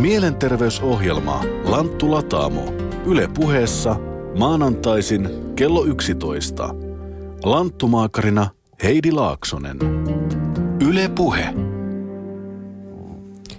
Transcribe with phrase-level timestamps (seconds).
[0.00, 2.72] Mielenterveysohjelma Lanttu Lataamo.
[3.06, 3.96] Yle puheessa
[4.38, 6.74] maanantaisin kello 11.
[7.44, 8.48] Lanttumaakarina
[8.82, 9.78] Heidi Laaksonen.
[10.88, 11.54] Yle puhe.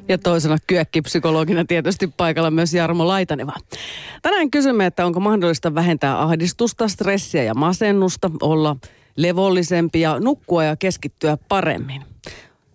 [0.08, 3.54] Ja toisena kyökkipsykologina tietysti paikalla myös Jarmo Laitaneva.
[4.22, 8.76] Tänään kysymme, että onko mahdollista vähentää ahdistusta, stressiä ja masennusta, olla
[9.16, 12.11] levollisempi ja nukkua ja keskittyä paremmin.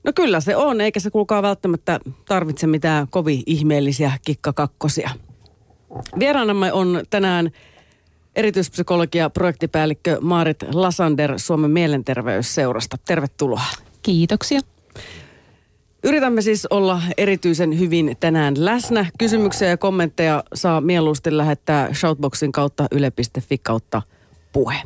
[0.06, 5.10] No kyllä se on, eikä se kuulkaa välttämättä tarvitse mitään kovin ihmeellisiä kikkakakkosia.
[6.18, 7.50] Vieraanamme on tänään
[8.36, 12.96] erityispsykologia projektipäällikkö Maarit Lasander Suomen mielenterveysseurasta.
[13.06, 13.62] Tervetuloa.
[14.02, 14.60] Kiitoksia.
[16.04, 19.06] Yritämme siis olla erityisen hyvin tänään läsnä.
[19.18, 24.02] Kysymyksiä ja kommentteja saa mieluusti lähettää shoutboxin kautta yle.fi kautta
[24.52, 24.82] puhe.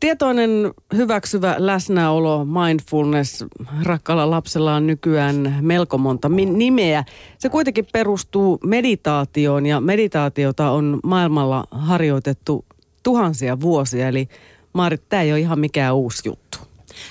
[0.00, 0.50] Tietoinen
[0.94, 3.44] hyväksyvä läsnäolo, mindfulness,
[3.82, 7.04] rakkaalla lapsella on nykyään melko monta nimeä.
[7.38, 12.64] Se kuitenkin perustuu meditaatioon ja meditaatiota on maailmalla harjoitettu
[13.02, 14.08] tuhansia vuosia.
[14.08, 14.28] Eli
[14.72, 16.58] Maarit, tämä ei ole ihan mikään uusi juttu.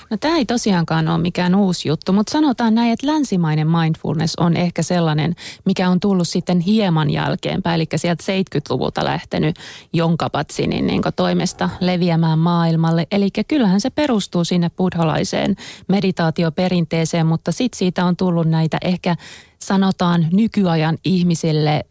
[0.10, 4.58] No tämä ei tosiaankaan ole mikään uusi juttu, mutta sanotaan näin, että länsimainen mindfulness on
[4.58, 9.56] ehkä sellainen, mikä on tullut sitten hieman jälkeenpäin, eli sieltä 70-luvulta lähtenyt
[9.94, 13.08] Jonkapatsinin niin toimesta leviämään maailmalle.
[13.12, 15.56] Eli kyllähän se perustuu sinne buddhalaiseen
[15.88, 19.16] meditaatioperinteeseen, mutta sitten siitä on tullut näitä ehkä
[19.62, 21.86] sanotaan nykyajan ihmisille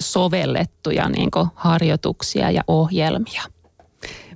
[0.00, 3.42] sovellettuja niin harjoituksia ja ohjelmia.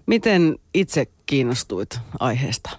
[0.07, 2.71] Miten itse kiinnostuit aiheesta?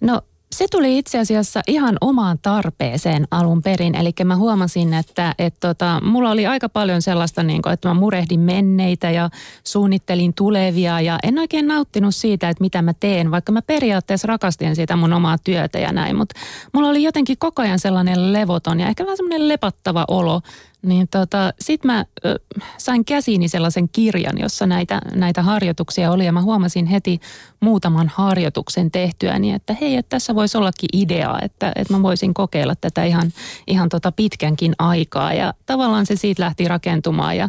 [0.00, 0.22] No
[0.54, 3.94] se tuli itse asiassa ihan omaan tarpeeseen alun perin.
[3.94, 7.94] Eli mä huomasin, että, että tota, mulla oli aika paljon sellaista, niin kuin, että mä
[7.94, 9.30] murehdin menneitä ja
[9.64, 11.00] suunnittelin tulevia.
[11.00, 15.12] Ja en oikein nauttinut siitä, että mitä mä teen, vaikka mä periaatteessa rakastin sitä mun
[15.12, 16.16] omaa työtä ja näin.
[16.16, 16.40] Mutta
[16.72, 20.40] mulla oli jotenkin koko ajan sellainen levoton ja ehkä vähän semmoinen lepattava olo
[20.84, 22.38] niin tota, sit mä ö,
[22.78, 27.20] sain käsiini sellaisen kirjan, jossa näitä, näitä harjoituksia oli ja mä huomasin heti
[27.60, 32.34] muutaman harjoituksen tehtyä, niin että hei, että tässä voisi ollakin idea, että, että mä voisin
[32.34, 33.32] kokeilla tätä ihan,
[33.66, 37.48] ihan tota pitkänkin aikaa ja tavallaan se siitä lähti rakentumaan ja,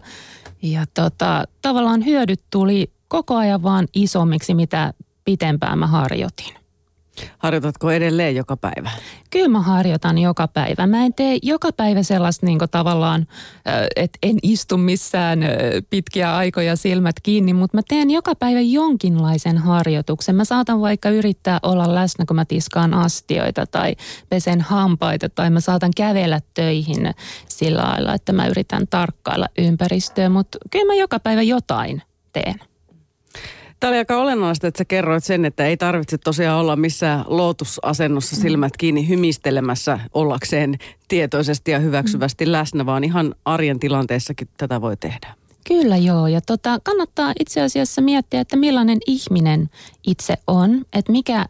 [0.62, 4.94] ja tota, tavallaan hyödyt tuli koko ajan vaan isommiksi, mitä
[5.26, 6.65] pitempään mä harjoitin.
[7.38, 8.92] Harjoitatko edelleen joka päivä?
[9.30, 10.88] Kyllä mä harjoitan joka päivä.
[10.88, 13.26] Mä en tee joka päivä sellaista niin tavallaan,
[13.96, 15.40] että en istu missään
[15.90, 20.36] pitkiä aikoja silmät kiinni, mutta mä teen joka päivä jonkinlaisen harjoituksen.
[20.36, 23.96] Mä saatan vaikka yrittää olla läsnä, kun mä tiskaan astioita tai
[24.30, 27.12] pesen hampaita tai mä saatan kävellä töihin
[27.50, 32.02] sillä lailla, että mä yritän tarkkailla ympäristöä, mutta kyllä mä joka päivä jotain
[32.34, 32.56] teen.
[33.80, 38.36] Tämä oli aika olennaista, että sä kerroit sen, että ei tarvitse tosiaan olla missään lootusasennossa
[38.36, 40.76] silmät kiinni hymistelemässä ollakseen
[41.08, 45.34] tietoisesti ja hyväksyvästi läsnä, vaan ihan arjen tilanteessakin tätä voi tehdä.
[45.68, 49.70] Kyllä joo, ja tota, kannattaa itse asiassa miettiä, että millainen ihminen
[50.08, 51.46] itse on, että mikä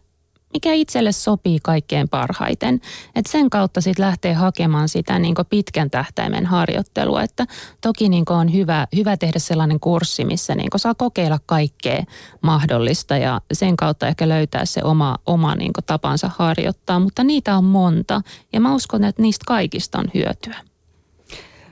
[0.52, 2.80] mikä itselle sopii kaikkein parhaiten.
[3.14, 7.22] Et sen kautta sitten lähtee hakemaan sitä niin pitkän tähtäimen harjoittelua.
[7.22, 7.46] Että
[7.80, 12.04] toki niin on hyvä, hyvä tehdä sellainen kurssi, missä niin saa kokeilla kaikkea
[12.42, 17.00] mahdollista ja sen kautta ehkä löytää se oma, oma niin tapansa harjoittaa.
[17.00, 18.20] Mutta niitä on monta
[18.52, 20.75] ja mä uskon, että niistä kaikista on hyötyä.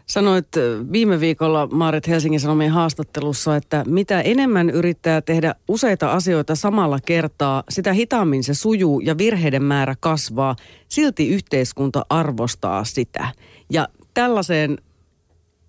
[0.06, 0.48] Sanoit
[0.92, 7.62] viime viikolla Maarit Helsingin Sanomien haastattelussa, että mitä enemmän yrittää tehdä useita asioita samalla kertaa,
[7.68, 10.56] sitä hitaammin se sujuu ja virheiden määrä kasvaa.
[10.88, 13.28] Silti yhteiskunta arvostaa sitä.
[13.70, 14.78] Ja tällaiseen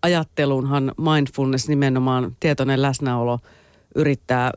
[0.02, 3.40] ajatteluunhan mindfulness nimenomaan tietoinen läsnäolo
[3.96, 4.52] yrittää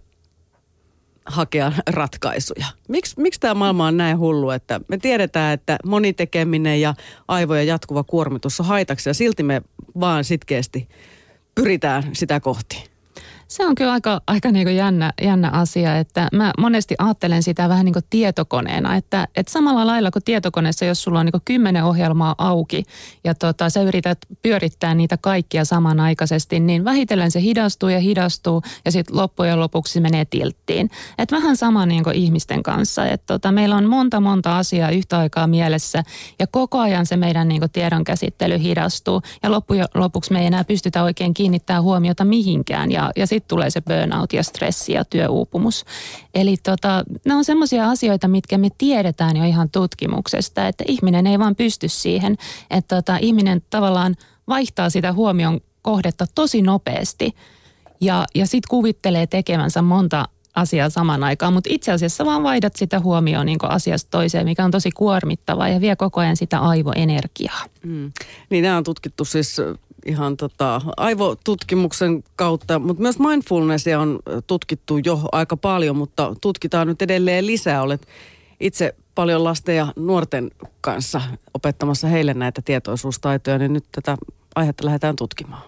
[1.29, 2.67] hakea ratkaisuja.
[2.89, 6.95] Miks, miksi tämä maailma on näin hullu, että me tiedetään, että monitekeminen ja
[7.29, 9.63] aivojen jatkuva kuormitus on haitaksi ja silti me
[10.01, 10.89] vaan sitkeästi
[11.55, 12.88] pyritään sitä kohti.
[13.49, 17.85] Se on kyllä aika, aika niin jännä, jännä asia, että mä monesti ajattelen sitä vähän
[17.85, 22.35] niin kuin tietokoneena, että, että samalla lailla kuin tietokoneessa, jos sulla on niin kymmenen ohjelmaa
[22.39, 22.85] auki
[23.25, 28.93] ja tota, sä yrität pyörittää niitä kaikkia samanaikaisesti, niin vähitellen se hidastuu ja hidastuu ja
[28.93, 30.91] sitten loppujen lopuksi menee tilttiin.
[31.19, 35.19] Et vähän sama niin kuin ihmisten kanssa, että tota, meillä on monta monta asiaa yhtä
[35.19, 36.03] aikaa mielessä
[36.39, 40.65] ja koko ajan se meidän niin tiedon käsittely hidastuu ja loppujen lopuksi me ei enää
[40.65, 45.85] pystytä oikein kiinnittämään huomiota mihinkään ja, ja sitten tulee se burnout ja stressi ja työuupumus.
[46.35, 51.39] Eli tota, nämä on semmoisia asioita, mitkä me tiedetään jo ihan tutkimuksesta, että ihminen ei
[51.39, 52.37] vaan pysty siihen,
[52.71, 54.17] että tota, ihminen tavallaan
[54.49, 57.35] vaihtaa sitä huomion kohdetta tosi nopeasti
[58.01, 60.25] ja, ja sitten kuvittelee tekevänsä monta
[60.55, 64.71] asiaa saman aikaan, mutta itse asiassa vaan vaihdat sitä huomioon niin asiasta toiseen, mikä on
[64.71, 67.65] tosi kuormittavaa ja vie koko ajan sitä aivoenergiaa.
[67.83, 68.13] Mm.
[68.51, 69.57] Niin nämä on tutkittu siis
[70.07, 77.03] ihan tota, aivotutkimuksen kautta, mutta myös mindfulnessia on tutkittu jo aika paljon, mutta tutkitaan nyt
[77.03, 77.83] edelleen lisää.
[77.83, 78.07] Olet
[78.61, 80.51] itse paljon lasten ja nuorten
[80.81, 81.21] kanssa
[81.55, 84.17] opettamassa heille näitä tietoisuustaitoja, niin nyt tätä
[84.55, 85.63] aihetta lähdetään tutkimaan.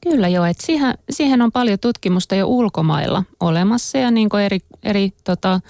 [0.00, 5.12] Kyllä joo, että siihen, siihen on paljon tutkimusta jo ulkomailla olemassa ja niin eri, eri
[5.24, 5.60] tota,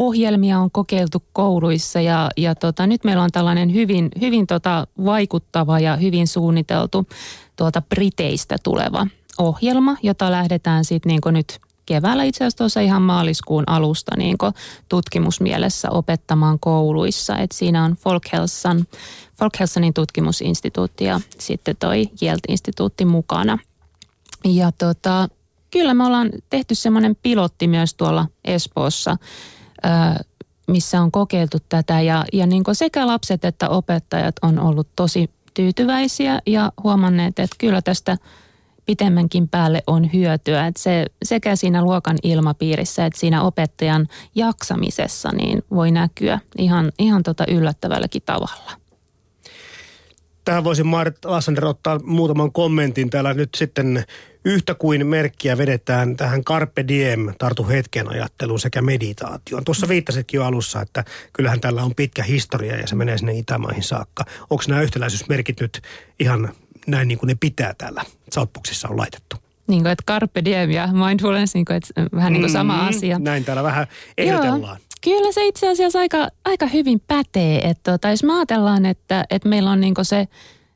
[0.00, 5.80] ohjelmia on kokeiltu kouluissa ja, ja tota, nyt meillä on tällainen hyvin, hyvin tota, vaikuttava
[5.80, 7.06] ja hyvin suunniteltu
[7.56, 9.06] tuota Briteistä tuleva
[9.38, 14.36] ohjelma, jota lähdetään sitten niin nyt keväällä itse asiassa tuossa ihan maaliskuun alusta niin
[14.88, 17.38] tutkimusmielessä opettamaan kouluissa.
[17.38, 18.86] Et siinä on Folkhälsan,
[19.38, 23.58] Folkhälsanin tutkimusinstituutti ja sitten toi Yale-instituutti mukana.
[24.44, 25.28] Ja tota,
[25.70, 29.16] kyllä me ollaan tehty semmoinen pilotti myös tuolla Espoossa,
[30.68, 36.40] missä on kokeiltu tätä ja, ja niin sekä lapset että opettajat on ollut tosi tyytyväisiä
[36.46, 38.16] ja huomanneet, että kyllä tästä–
[38.90, 40.66] pitemmänkin päälle on hyötyä.
[40.66, 47.22] Että se sekä siinä luokan ilmapiirissä että siinä opettajan jaksamisessa niin voi näkyä ihan, ihan
[47.22, 48.70] tota yllättävälläkin tavalla.
[50.44, 53.10] Tähän voisin Marit Lassander ottaa muutaman kommentin.
[53.10, 54.04] Täällä nyt sitten
[54.44, 59.64] yhtä kuin merkkiä vedetään tähän Carpe Diem, tartu hetken ajatteluun sekä meditaatioon.
[59.64, 63.82] Tuossa viittasitkin jo alussa, että kyllähän tällä on pitkä historia ja se menee sinne Itämaihin
[63.82, 64.24] saakka.
[64.50, 65.82] Onko nämä yhtäläisyysmerkit nyt
[66.20, 66.54] ihan
[66.86, 69.36] näin niin kuin ne pitää täällä Southboxissa on laitettu.
[69.66, 72.88] Niin kuin, että carpe diem ja mindfulness, niin kuin, että vähän niin kuin sama mm,
[72.88, 73.18] asia.
[73.18, 73.86] Näin täällä vähän
[74.18, 74.78] ehdotellaan.
[74.78, 74.86] Joo.
[75.04, 77.68] Kyllä se itse asiassa aika, aika hyvin pätee.
[77.68, 80.28] Että tota, jos me ajatellaan, että, että meillä on niin se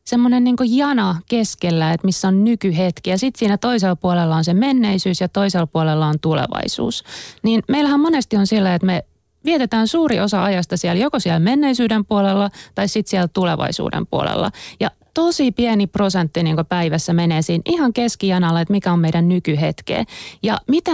[0.04, 4.54] semmoinen niin jana keskellä, että missä on nykyhetki ja sitten siinä toisella puolella on se
[4.54, 7.04] menneisyys ja toisella puolella on tulevaisuus.
[7.42, 9.04] Niin meillähän monesti on sillä, että me
[9.44, 14.50] vietetään suuri osa ajasta siellä joko siellä menneisyyden puolella tai sitten siellä tulevaisuuden puolella.
[14.80, 20.04] Ja tosi pieni prosentti niin päivässä menee siinä ihan keskijanalla, että mikä on meidän nykyhetkeä.
[20.42, 20.90] Ja mitä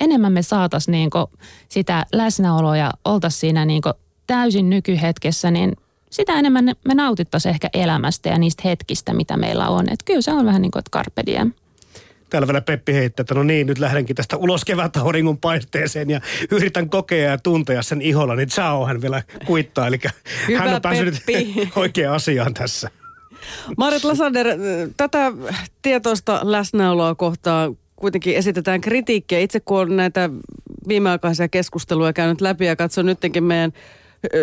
[0.00, 1.10] enemmän me saataisiin niin
[1.68, 3.82] sitä läsnäoloa ja oltaisiin siinä niin
[4.26, 5.72] täysin nykyhetkessä, niin
[6.14, 9.84] sitä enemmän me nautittaisiin ehkä elämästä ja niistä hetkistä, mitä meillä on.
[9.84, 11.52] Että kyllä se on vähän niin kuin, että carpe diem.
[12.30, 16.20] Täällä vielä Peppi heittää, että no niin, nyt lähdenkin tästä ulos kevätauringon paisteeseen ja
[16.50, 19.86] yritän kokea ja tuntea sen iholla, niin ciao hän vielä kuittaa.
[19.86, 19.98] Eli
[20.48, 21.22] Hyvä hän on päässyt
[21.76, 22.90] oikeaan asiaan tässä.
[23.76, 24.46] Marit Lasander,
[24.96, 25.32] tätä
[25.82, 29.38] tietoista läsnäoloa kohtaa kuitenkin esitetään kritiikkiä.
[29.38, 30.30] Itse kun olen näitä
[30.88, 33.72] viimeaikaisia keskusteluja käynyt läpi ja katson nytkin meidän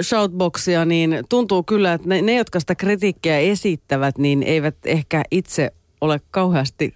[0.01, 5.71] shoutboxia, niin tuntuu kyllä, että ne, ne, jotka sitä kritiikkiä esittävät, niin eivät ehkä itse
[6.01, 6.93] ole kauheasti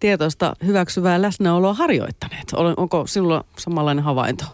[0.00, 2.52] tietoista hyväksyvää läsnäoloa harjoittaneet.
[2.76, 4.44] Onko sinulla samanlainen havainto?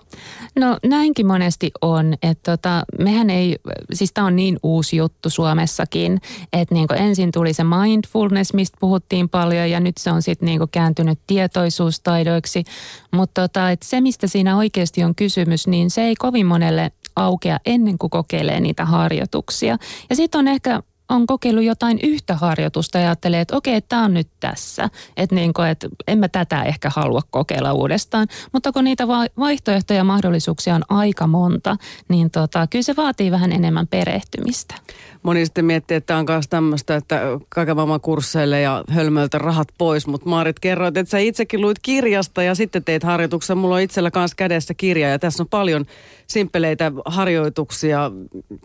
[0.57, 3.57] No näinkin monesti on, että tota, mehän ei,
[3.93, 6.21] siis tämä on niin uusi juttu Suomessakin,
[6.53, 10.67] että niinku ensin tuli se mindfulness, mistä puhuttiin paljon ja nyt se on sitten niinku
[10.73, 12.65] kääntynyt tietoisuustaidoiksi,
[13.11, 17.99] mutta tota, se mistä siinä oikeasti on kysymys, niin se ei kovin monelle aukea ennen
[17.99, 19.77] kuin kokeilee niitä harjoituksia.
[20.11, 24.15] Ja sitten on ehkä on kokeillut jotain yhtä harjoitusta ja ajattelee, että okei, tämä on
[24.15, 24.89] nyt tässä.
[25.17, 28.29] Että niin kuin, että en mä tätä ehkä halua kokeilla uudestaan.
[28.53, 29.09] Mutta kun niitä
[29.39, 31.77] vaihtoehtoja ja mahdollisuuksia on aika monta,
[32.09, 34.75] niin tota, kyllä se vaatii vähän enemmän perehtymistä.
[35.23, 40.07] Moni sitten miettii, että on myös tämmöistä, että kaiken maailman kursseille ja hölmöltä rahat pois.
[40.07, 43.59] Mutta Maarit kerroit, että sä itsekin luit kirjasta ja sitten teit harjoituksen.
[43.59, 45.87] Mulla on itsellä kanssa kädessä kirja ja tässä on paljon
[46.27, 48.11] simppeleitä harjoituksia,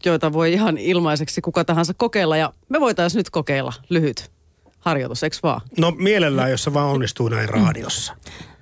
[0.05, 2.30] joita voi ihan ilmaiseksi kuka tahansa kokeilla.
[2.37, 4.31] Ja me voitaisiin nyt kokeilla lyhyt
[4.79, 5.61] harjoitus, eikö vaan?
[5.77, 8.15] No mielellään, jos se vaan onnistuu näin raadiossa.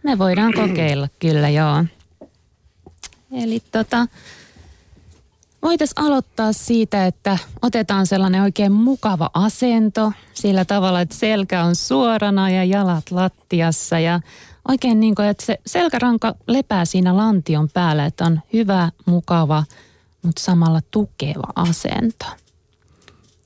[0.04, 1.86] Me voidaan kokeilla, kyllä joo.
[3.44, 4.08] Eli tota,
[5.62, 12.50] voitaisiin aloittaa siitä, että otetaan sellainen oikein mukava asento sillä tavalla, että selkä on suorana
[12.50, 14.20] ja jalat lattiassa ja
[14.68, 19.64] oikein niin kuin, että se selkäranka lepää siinä lantion päällä, että on hyvä, mukava,
[20.22, 22.26] mutta samalla tukeva asento.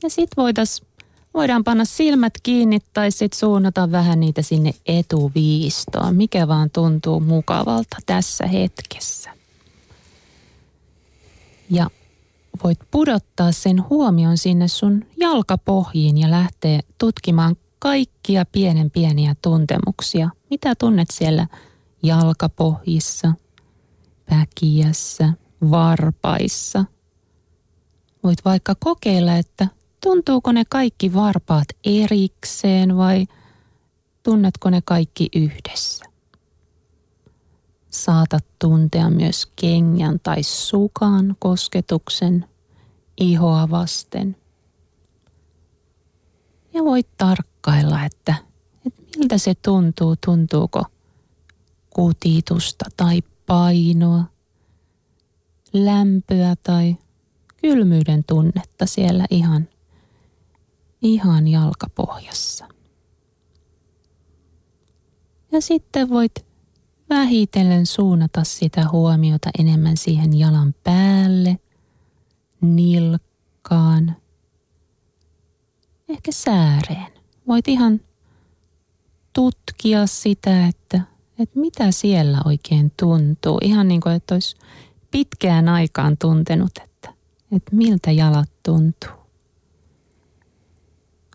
[0.03, 0.81] Ja sitten voitais,
[1.33, 7.97] voidaan panna silmät kiinni tai sitten suunnata vähän niitä sinne etuviistoon, mikä vaan tuntuu mukavalta
[8.05, 9.29] tässä hetkessä.
[11.69, 11.89] Ja
[12.63, 20.29] voit pudottaa sen huomion sinne sun jalkapohjiin ja lähteä tutkimaan kaikkia pienen pieniä tuntemuksia.
[20.49, 21.47] Mitä tunnet siellä
[22.03, 23.33] jalkapohjissa,
[24.29, 25.33] päkiässä,
[25.71, 26.85] varpaissa?
[28.23, 29.67] Voit vaikka kokeilla, että
[30.03, 33.25] tuntuuko ne kaikki varpaat erikseen vai
[34.23, 36.05] tunnetko ne kaikki yhdessä.
[37.91, 42.45] Saatat tuntea myös kengän tai sukan kosketuksen
[43.17, 44.35] ihoa vasten.
[46.73, 48.35] Ja voit tarkkailla, että,
[48.85, 50.85] että miltä se tuntuu, tuntuuko
[51.89, 54.23] kutitusta tai painoa,
[55.73, 56.97] lämpöä tai
[57.61, 59.67] kylmyyden tunnetta siellä ihan,
[61.03, 62.67] ihan jalkapohjassa.
[65.51, 66.45] Ja sitten voit
[67.09, 71.59] vähitellen suunnata sitä huomiota enemmän siihen jalan päälle,
[72.61, 74.15] nilkkaan,
[76.09, 77.11] ehkä sääreen.
[77.47, 78.01] Voit ihan
[79.33, 81.01] tutkia sitä, että,
[81.39, 83.57] että mitä siellä oikein tuntuu.
[83.61, 84.55] Ihan niin kuin, että olisi
[85.11, 87.13] pitkään aikaan tuntenut, että,
[87.51, 89.22] että miltä jalat tuntuu.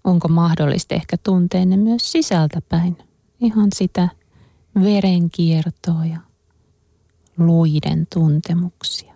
[0.08, 2.98] Onko mahdollista ehkä tuntea ne myös sisältäpäin?
[3.40, 4.08] Ihan sitä
[4.82, 6.20] verenkiertoa ja
[7.38, 9.14] luiden tuntemuksia.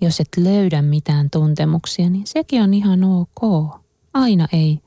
[0.00, 3.76] Jos et löydä mitään tuntemuksia, niin sekin on ihan ok.
[4.14, 4.78] Aina ei.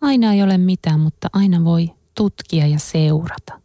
[0.00, 3.60] Aina ei ole mitään, mutta aina voi tutkia ja seurata.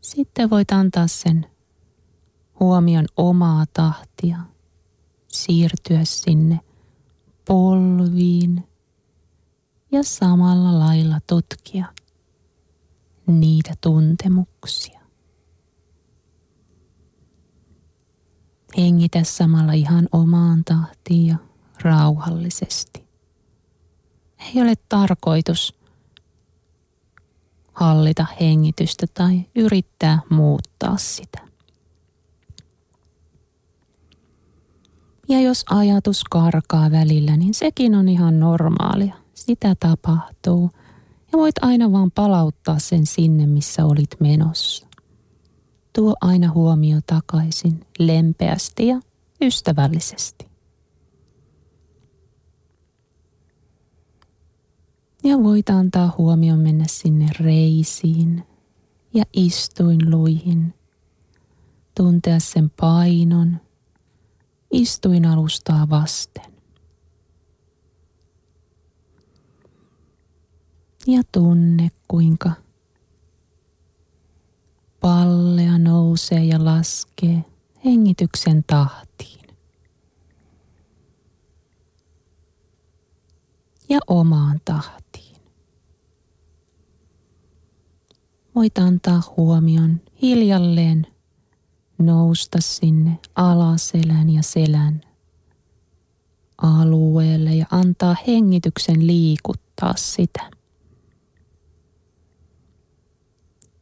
[0.00, 1.46] Sitten voit antaa sen
[2.60, 4.38] huomion omaa tahtia,
[5.32, 6.60] siirtyä sinne
[7.48, 8.68] polviin
[9.92, 11.86] ja samalla lailla tutkia
[13.26, 15.00] niitä tuntemuksia.
[18.78, 21.36] Hengitä samalla ihan omaan tahtiin ja
[21.82, 23.04] rauhallisesti.
[24.38, 25.80] Ei ole tarkoitus
[27.72, 31.49] hallita hengitystä tai yrittää muuttaa sitä.
[35.30, 39.14] Ja jos ajatus karkaa välillä, niin sekin on ihan normaalia.
[39.34, 40.70] Sitä tapahtuu.
[41.32, 44.86] Ja voit aina vaan palauttaa sen sinne, missä olit menossa.
[45.92, 49.00] Tuo aina huomio takaisin lempeästi ja
[49.42, 50.50] ystävällisesti.
[55.24, 58.42] Ja voit antaa huomioon mennä sinne reisiin
[59.14, 60.74] ja istuinluihin.
[61.96, 63.56] Tuntea sen painon
[64.70, 66.52] istuinalustaa vasten.
[71.06, 72.50] Ja tunne kuinka
[75.00, 77.44] pallea nousee ja laskee
[77.84, 79.56] hengityksen tahtiin.
[83.88, 85.36] Ja omaan tahtiin.
[88.54, 91.06] Voit antaa huomion hiljalleen
[92.00, 95.00] nousta sinne alaselän ja selän
[96.58, 100.50] alueelle ja antaa hengityksen liikuttaa sitä.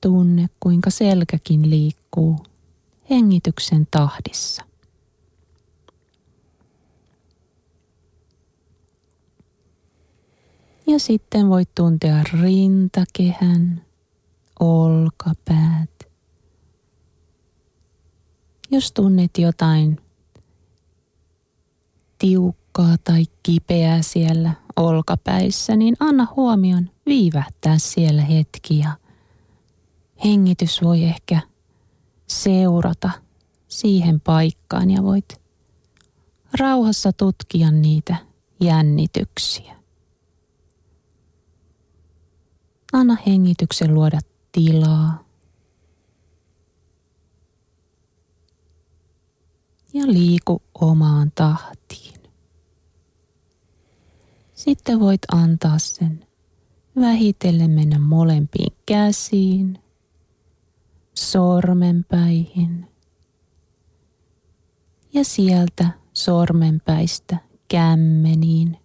[0.00, 2.36] Tunne, kuinka selkäkin liikkuu
[3.10, 4.62] hengityksen tahdissa.
[10.86, 13.82] Ja sitten voit tuntea rintakehän,
[14.60, 16.07] olkapäät.
[18.70, 20.00] Jos tunnet jotain
[22.18, 28.90] tiukkaa tai kipeää siellä olkapäissä, niin anna huomion viivähtää siellä hetki ja–
[30.24, 31.40] hengitys voi ehkä
[32.26, 33.10] seurata
[33.68, 35.40] siihen paikkaan ja voit
[36.58, 38.16] rauhassa tutkia niitä
[38.60, 39.74] jännityksiä.
[42.92, 44.18] Anna hengityksen luoda
[44.52, 45.27] tilaa.
[49.98, 52.20] Ja liiku omaan tahtiin.
[54.54, 56.26] Sitten voit antaa sen
[57.00, 59.78] vähitellen mennä molempiin käsiin–
[61.18, 62.86] sormenpäihin
[65.12, 67.36] ja sieltä sormenpäistä
[67.68, 68.76] kämmeniin,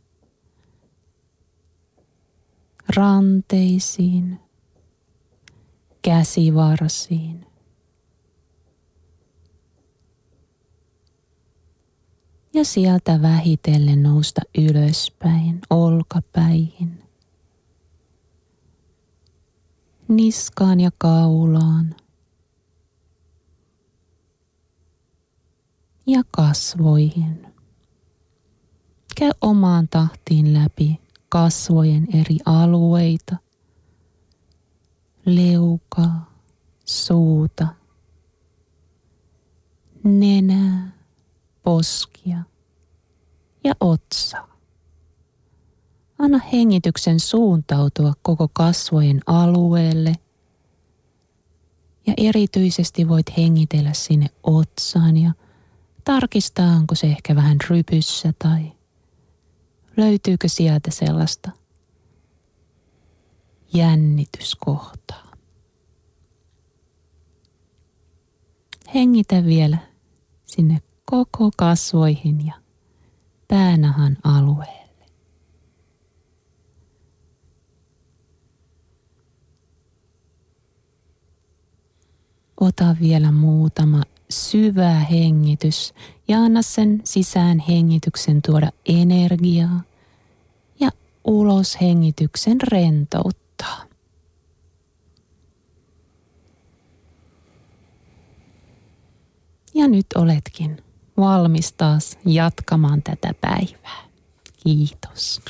[2.95, 4.39] ranteisiin,
[6.01, 7.52] käsivarsiin.
[12.53, 17.03] Ja sieltä vähitellen nousta ylöspäin, olkapäihin,
[20.07, 21.95] niskaan ja kaulaan–
[26.07, 27.47] ja kasvoihin.
[29.17, 33.35] Käy omaan tahtiin läpi kasvojen eri alueita,
[35.25, 36.33] leukaa,
[36.85, 37.67] suuta,
[40.03, 40.91] nenää,
[41.63, 42.37] poskia
[43.63, 44.53] ja otsaa.
[46.19, 50.15] Anna hengityksen suuntautua koko kasvojen alueelle.
[52.07, 55.31] Ja erityisesti voit hengitellä sinne otsaan ja
[56.03, 58.71] tarkistaa, onko se ehkä vähän rypyssä tai
[59.97, 61.51] löytyykö sieltä sellaista
[63.73, 65.31] jännityskohtaa.
[68.95, 69.77] Hengitä vielä
[70.45, 72.53] sinne koko kasvoihin ja
[73.47, 74.83] päänahan alueelle.
[82.61, 85.93] Ota vielä muutama syvä hengitys
[86.27, 89.81] ja anna sen sisään hengityksen tuoda energiaa
[90.79, 90.89] ja
[91.23, 93.83] ulos hengityksen rentouttaa.
[99.73, 100.77] Ja nyt oletkin
[101.17, 104.03] valmis taas jatkamaan tätä päivää.
[104.63, 105.41] Kiitos.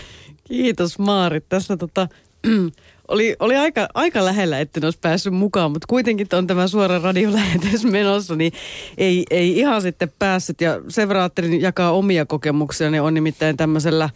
[0.43, 1.49] Kiitos Maarit.
[1.49, 2.07] Tässä tota,
[3.07, 7.85] oli, oli aika, aika lähellä, että olisi päässyt mukaan, mutta kuitenkin on tämä suora radiolähetys
[7.91, 8.53] menossa, niin
[8.97, 10.61] ei, ei ihan sitten päässyt.
[10.61, 11.29] Ja sen verran
[11.59, 14.09] jakaa omia kokemuksia, niin on nimittäin tämmöisellä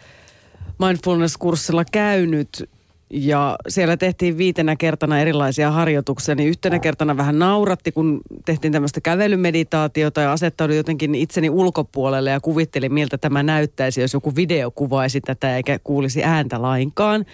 [0.79, 2.69] mindfulness-kurssilla käynyt
[3.09, 9.01] ja siellä tehtiin viitenä kertana erilaisia harjoituksia, niin yhtenä kertana vähän nauratti, kun tehtiin tämmöistä
[9.01, 15.21] kävelymeditaatiota ja asettaudun jotenkin itseni ulkopuolelle ja kuvittelin, miltä tämä näyttäisi, jos joku video kuvaisi
[15.21, 17.25] tätä eikä kuulisi ääntä lainkaan.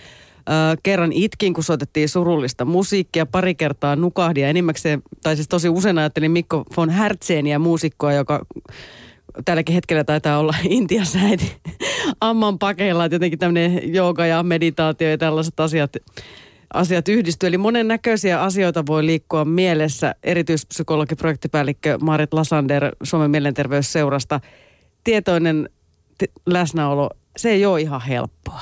[0.84, 5.98] Kerran itkin, kun soitettiin surullista musiikkia, pari kertaa nukahdin ja enimmäkseen, tai siis tosi usein
[5.98, 8.46] ajattelin Mikko von Hertzeniä muusikkoa, joka
[9.46, 11.56] tälläkin hetkellä taitaa olla Intiassa äiti
[12.22, 15.94] amman pakeilla, että jotenkin tämmöinen jooga ja meditaatio ja tällaiset asiat,
[16.74, 17.48] asiat yhdistyy.
[17.48, 20.16] Eli monen näköisiä asioita voi liikkua mielessä.
[20.24, 24.40] Erityispsykologi, projektipäällikkö Marit Lasander Suomen mielenterveysseurasta.
[25.04, 25.70] Tietoinen
[26.18, 28.62] t- läsnäolo, se ei ole ihan helppoa.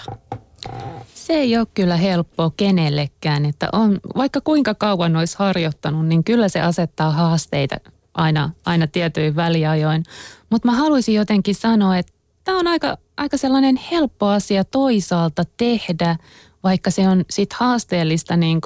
[1.13, 6.49] Se ei ole kyllä helppoa kenellekään, että on, vaikka kuinka kauan olisi harjoittanut, niin kyllä
[6.49, 7.77] se asettaa haasteita
[8.13, 10.03] aina, aina tietyin väliajoin.
[10.49, 12.13] Mutta mä haluaisin jotenkin sanoa, että
[12.43, 16.15] tämä on aika, aika sellainen helppo asia toisaalta tehdä,
[16.63, 18.61] vaikka se on sitten haasteellista niin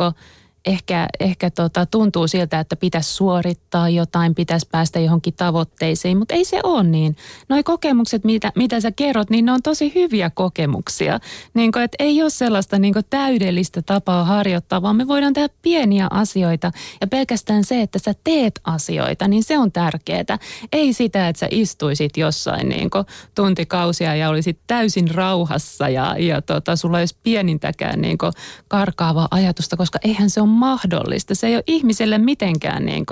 [0.66, 6.46] ehkä, ehkä tota, tuntuu siltä, että pitäisi suorittaa jotain, pitäisi päästä johonkin tavoitteisiin, mutta ei
[6.46, 7.16] se ole niin.
[7.50, 11.20] Noi kokemukset, mitä, mitä sä kerrot, niin ne on tosi hyviä kokemuksia.
[11.54, 15.50] Niin kuin, että ei ole sellaista niin kuin täydellistä tapaa harjoittaa, vaan me voidaan tehdä
[15.62, 16.72] pieniä asioita.
[17.02, 20.38] Ja pelkästään se, että sä teet asioita, niin se on tärkeää.
[20.72, 26.42] Ei sitä, että sä istuisit jossain niin kuin tuntikausia ja olisit täysin rauhassa ja, ja
[26.42, 28.34] tota, sulla ei olisi pienintäkään niin kuin
[28.68, 31.36] karkaavaa ajatusta, koska eihän se ole mahdollista.
[31.36, 33.06] Se ei ole ihmiselle mitenkään niin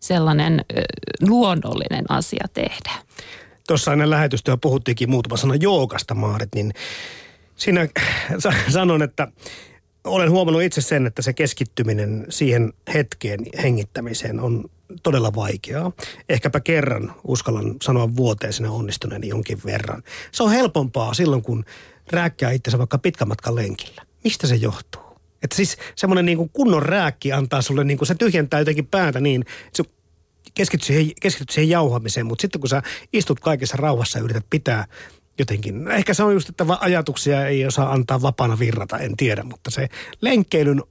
[0.00, 0.82] sellainen ö,
[1.28, 2.90] luonnollinen asia tehdä.
[3.68, 6.72] Tuossa ennen lähetystä puhuttiinkin muutama sana joogasta, Maarit, niin
[7.56, 7.88] siinä
[8.68, 9.28] sanon, että
[10.04, 14.64] olen huomannut itse sen, että se keskittyminen siihen hetkeen hengittämiseen on
[15.02, 15.92] todella vaikeaa.
[16.28, 20.02] Ehkäpä kerran uskallan sanoa vuoteen sinne onnistuneeni jonkin verran.
[20.32, 21.64] Se on helpompaa silloin, kun
[22.10, 24.02] rääkkää itsensä vaikka pitkän matkan lenkillä.
[24.24, 25.07] Mistä se johtuu?
[25.42, 29.20] Että siis semmoinen niin kuin kunnon rääkki antaa sulle, niin kuin se tyhjentää jotenkin päätä
[29.20, 29.84] niin, se
[30.54, 34.84] keskityt siihen, keskityt siihen jauhamiseen, mutta sitten kun sä istut kaikessa rauhassa ja yrität pitää
[35.38, 39.70] jotenkin, ehkä se on just, että ajatuksia ei osaa antaa vapaana virrata, en tiedä, mutta
[39.70, 39.88] se
[40.20, 40.82] lenkkeilyn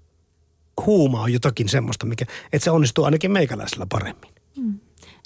[0.86, 4.32] huuma on jotakin semmoista, mikä, että se onnistuu ainakin meikäläisellä paremmin.
[4.58, 4.80] Mm.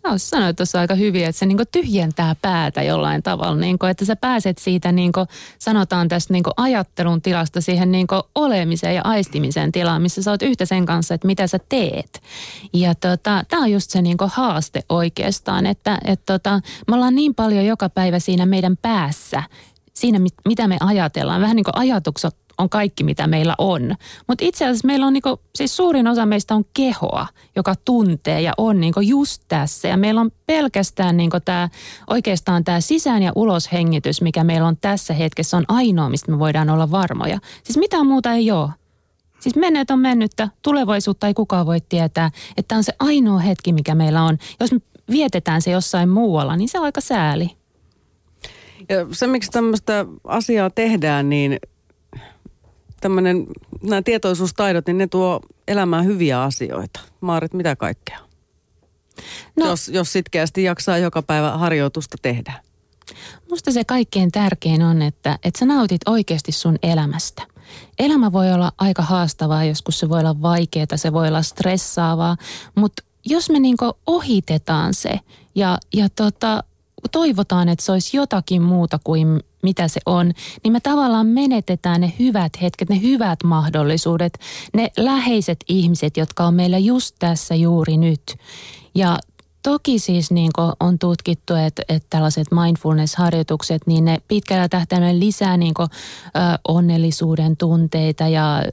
[0.03, 4.05] No, sanoit tuossa aika hyvin, että se niin tyhjentää päätä jollain tavalla, niin kuin, että
[4.05, 5.27] sä pääset siitä, niin kuin,
[5.59, 10.65] sanotaan tästä niin ajattelun tilasta siihen niin olemiseen ja aistimisen tilaan, missä sä oot yhtä
[10.65, 12.21] sen kanssa, että mitä sä teet.
[12.73, 17.35] Ja tota, tämä on just se niin haaste oikeastaan, että et tota, me ollaan niin
[17.35, 19.43] paljon joka päivä siinä meidän päässä,
[19.93, 21.41] siinä, mitä me ajatellaan.
[21.41, 23.95] Vähän niin kuin ajatukset on kaikki, mitä meillä on.
[24.27, 28.53] Mutta itse asiassa meillä on niinku, siis suurin osa meistä on kehoa, joka tuntee ja
[28.57, 29.87] on niinku just tässä.
[29.87, 31.69] Ja meillä on pelkästään niinku tää,
[32.07, 36.69] oikeastaan tämä sisään- ja uloshengitys, mikä meillä on tässä hetkessä, on ainoa, mistä me voidaan
[36.69, 37.39] olla varmoja.
[37.63, 38.69] Siis mitään muuta ei ole.
[39.39, 43.95] Siis menneet on mennyttä, tulevaisuutta ei kukaan voi tietää, että on se ainoa hetki, mikä
[43.95, 44.37] meillä on.
[44.59, 44.79] Jos me
[45.11, 47.51] vietetään se jossain muualla, niin se on aika sääli.
[48.89, 51.59] Ja se, miksi tämmöistä asiaa tehdään, niin
[53.01, 53.47] tämmöinen,
[53.83, 56.99] nämä tietoisuustaidot, niin ne tuo elämään hyviä asioita.
[57.21, 58.19] Maarit, mitä kaikkea?
[59.55, 62.53] No, jos, jos sitkeästi jaksaa joka päivä harjoitusta tehdä.
[63.49, 67.43] Musta se kaikkein tärkein on, että, että sä nautit oikeasti sun elämästä.
[67.99, 72.37] Elämä voi olla aika haastavaa, joskus se voi olla vaikeaa, se voi olla stressaavaa,
[72.75, 75.19] mutta jos me niinku ohitetaan se
[75.55, 76.63] ja, ja tota,
[77.11, 80.31] toivotaan, että se olisi jotakin muuta kuin mitä se on,
[80.63, 84.39] niin me tavallaan menetetään ne hyvät hetket, ne hyvät mahdollisuudet,
[84.73, 88.35] ne läheiset ihmiset, jotka on meillä just tässä juuri nyt.
[88.95, 89.17] Ja
[89.63, 95.73] Toki siis niin on tutkittu, että, että tällaiset mindfulness-harjoitukset, niin ne pitkällä tähtäimellä lisää niin
[95.73, 95.89] kuin,
[96.25, 98.63] ö, onnellisuuden tunteita ja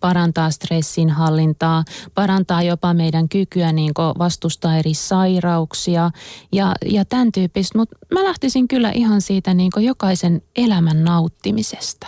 [0.00, 1.84] parantaa stressin hallintaa,
[2.14, 6.10] parantaa jopa meidän kykyä niin vastustaa eri sairauksia
[6.52, 7.78] ja, ja tämän tyyppistä.
[7.78, 12.06] Mutta mä lähtisin kyllä ihan siitä niin jokaisen elämän nauttimisesta.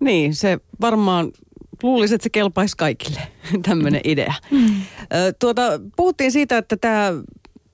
[0.00, 1.32] Niin, se varmaan
[1.82, 3.20] luulisin, että se kelpaisi kaikille,
[3.68, 4.34] tämmöinen idea.
[4.50, 4.68] Mm.
[5.38, 5.62] Tuota,
[5.96, 7.12] puhuttiin siitä, että tämä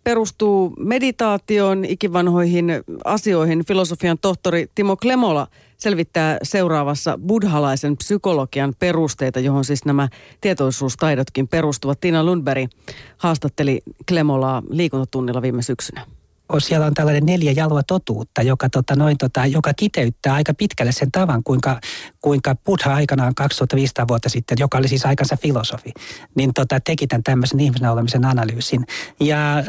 [0.05, 2.67] perustuu meditaatioon, ikivanhoihin
[3.05, 3.65] asioihin.
[3.65, 10.09] Filosofian tohtori Timo Klemola selvittää seuraavassa buddhalaisen psykologian perusteita, johon siis nämä
[10.41, 12.01] tietoisuustaidotkin perustuvat.
[12.01, 12.71] Tiina Lundberg
[13.17, 16.18] haastatteli Klemolaa liikuntatunnilla viime syksynä
[16.59, 21.13] siellä on tällainen neljä jalua totuutta, joka, tota, noin, tota, joka kiteyttää aika pitkälle sen
[21.13, 21.81] tavan, kuinka,
[22.21, 25.93] kuinka Buddha aikanaan 2500 vuotta sitten, joka oli siis aikansa filosofi,
[26.35, 28.85] niin tota, teki tämän tämmöisen ihmisen olemisen analyysin.
[29.21, 29.63] Ja ö,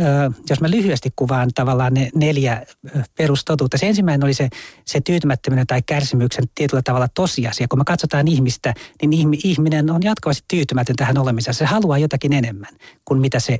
[0.50, 2.66] jos mä lyhyesti kuvaan tavallaan ne neljä
[3.18, 3.78] perustotuutta.
[3.78, 4.50] Se ensimmäinen oli se,
[4.86, 7.68] se tyytymättömyyden tai kärsimyksen tietyllä tavalla tosiasia.
[7.68, 11.54] Kun me katsotaan ihmistä, niin ihminen on jatkuvasti tyytymätön tähän olemiseen.
[11.54, 12.74] Se haluaa jotakin enemmän
[13.06, 13.60] kuin mitä se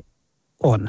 [0.62, 0.88] on.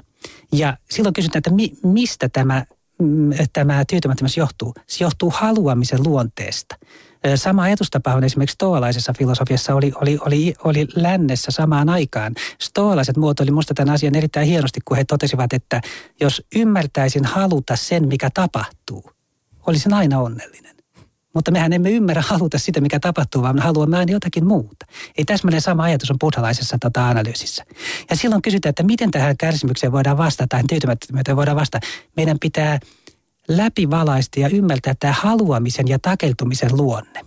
[0.52, 2.66] Ja silloin kysytään, että mi, mistä tämä,
[3.00, 4.74] mm, tämä tyytymättömyys johtuu.
[4.88, 6.76] Se johtuu haluamisen luonteesta.
[7.36, 12.36] Sama ajatustapa on esimerkiksi stoalaisessa filosofiassa oli, oli, oli, oli lännessä samaan aikaan.
[12.62, 15.82] Stoalaiset muotoili minusta tämän asian erittäin hienosti, kun he totesivat, että
[16.22, 19.12] jos ymmärtäisin haluta sen, mikä tapahtuu,
[19.68, 20.81] olisin aina onnellinen.
[21.34, 24.86] Mutta mehän emme ymmärrä haluta sitä, mikä tapahtuu, vaan me haluamme aina jotakin muuta.
[25.18, 27.66] Ei täsmälleen sama ajatus on buddhalaisessa tota, analyysissä.
[28.10, 31.88] Ja silloin kysytään, että miten tähän kärsimykseen voidaan vastata, tähän tyytymättömyyteen voidaan vastata.
[32.16, 32.80] Meidän pitää
[33.48, 37.26] läpivalaista ja ymmärtää tämä haluamisen ja takeltumisen luonne.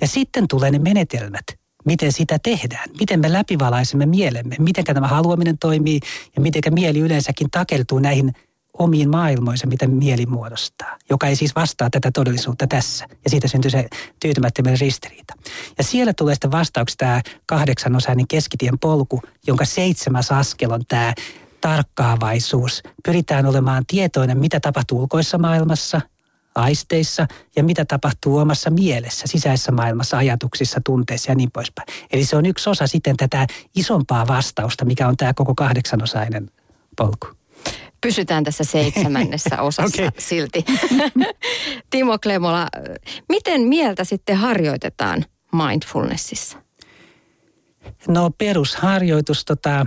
[0.00, 1.44] Ja sitten tulee ne menetelmät,
[1.84, 6.00] miten sitä tehdään, miten me läpivalaisemme mielemme, miten tämä haluaminen toimii
[6.36, 8.32] ja miten mieli yleensäkin takeltuu näihin
[8.78, 13.06] omiin maailmoinsa, mitä mieli muodostaa, joka ei siis vastaa tätä todellisuutta tässä.
[13.24, 13.88] Ja siitä syntyy se
[14.20, 15.34] tyytymättömyyden ristiriita.
[15.78, 21.14] Ja siellä tulee sitten vastauksi tämä kahdeksanosainen keskitien polku, jonka seitsemäs askel on tämä
[21.60, 22.82] tarkkaavaisuus.
[23.04, 26.00] Pyritään olemaan tietoinen, mitä tapahtuu ulkoissa maailmassa,
[26.54, 31.88] aisteissa ja mitä tapahtuu omassa mielessä, sisäisessä maailmassa, ajatuksissa, tunteissa ja niin poispäin.
[32.12, 36.50] Eli se on yksi osa sitten tätä isompaa vastausta, mikä on tämä koko kahdeksanosainen
[36.96, 37.35] polku.
[38.06, 40.10] Pysytään tässä seitsemännessä osassa okay.
[40.18, 40.64] silti.
[41.90, 42.68] Timo Klemola,
[43.28, 46.58] miten mieltä sitten harjoitetaan mindfulnessissa?
[48.08, 49.86] No perusharjoitus, tota,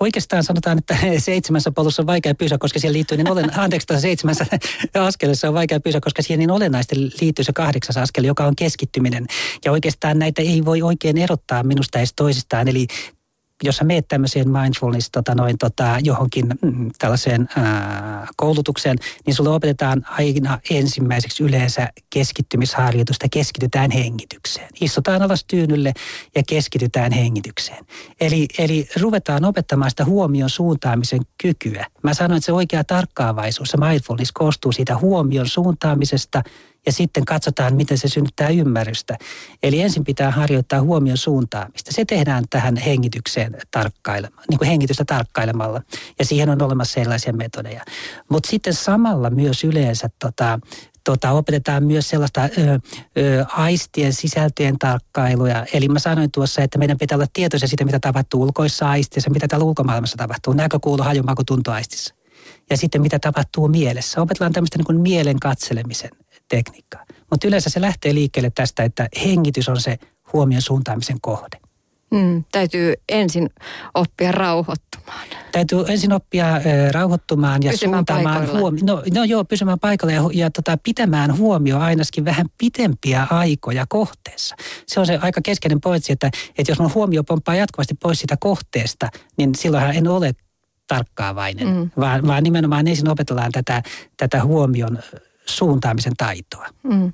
[0.00, 4.02] oikeastaan sanotaan, että seitsemässä polussa on vaikea pysyä, koska siihen liittyy niin olen, anteeksi, tässä
[4.02, 4.46] seitsemässä
[4.94, 9.26] askelessa on vaikea pysyä, koska siihen niin olennaisesti liittyy se kahdeksas askel, joka on keskittyminen.
[9.64, 12.68] Ja oikeastaan näitä ei voi oikein erottaa minusta edes toisistaan.
[12.68, 12.86] Eli
[13.62, 19.50] jos sä meet tämmöiseen mindfulness tota noin, tota, johonkin mm, tällaiseen ää, koulutukseen, niin sulle
[19.50, 24.68] opetetaan aina ensimmäiseksi yleensä keskittymisharjoitusta, keskitytään hengitykseen.
[24.80, 25.92] Istutaan alas tyynylle
[26.34, 27.84] ja keskitytään hengitykseen.
[28.20, 31.86] Eli, eli ruvetaan opettamaan sitä huomion suuntaamisen kykyä.
[32.02, 36.42] Mä sanoin, että se oikea tarkkaavaisuus, se mindfulness koostuu siitä huomion suuntaamisesta–
[36.88, 39.16] ja sitten katsotaan, miten se synnyttää ymmärrystä.
[39.62, 41.92] Eli ensin pitää harjoittaa huomion suuntaamista.
[41.92, 45.82] Se tehdään tähän hengitykseen tarkkailemaan, niin kuin hengitystä tarkkailemalla.
[46.18, 47.82] Ja siihen on olemassa sellaisia metodeja.
[48.30, 50.60] Mutta sitten samalla myös yleensä tota,
[51.04, 52.48] tota, opetetaan myös sellaista ö,
[53.18, 55.66] ö, aistien sisältöjen tarkkailuja.
[55.72, 59.48] Eli mä sanoin tuossa, että meidän pitää olla tietoisia siitä, mitä tapahtuu ulkoissa aistissa, mitä
[59.48, 60.52] täällä ulkomaailmassa tapahtuu.
[60.52, 62.14] Näkökuulu, haju, maku, tuntoaistissa.
[62.70, 64.20] Ja sitten mitä tapahtuu mielessä.
[64.22, 66.10] Opetellaan tämmöistä niin kuin mielen katselemisen
[66.48, 67.04] tekniikkaa.
[67.30, 69.98] Mutta yleensä se lähtee liikkeelle tästä, että hengitys on se
[70.32, 71.58] huomion suuntaamisen kohde.
[72.10, 73.50] Mm, täytyy ensin
[73.94, 75.28] oppia rauhoittumaan.
[75.52, 78.86] Täytyy ensin oppia äh, rauhoittumaan ja pysymään suuntaamaan huomioon.
[78.86, 84.56] No, no joo, pysymään paikalla ja, ja tota, pitämään huomio ainakin vähän pitempiä aikoja kohteessa.
[84.86, 88.36] Se on se aika keskeinen pointsi, että, että jos mun huomio pomppaa jatkuvasti pois sitä
[88.40, 90.32] kohteesta, niin silloinhan en ole
[90.86, 91.90] tarkkaavainen, mm.
[92.00, 93.82] vaan, vaan nimenomaan ensin opetellaan tätä,
[94.16, 94.98] tätä huomion
[95.48, 96.66] suuntaamisen taitoa.
[96.82, 97.12] Mm.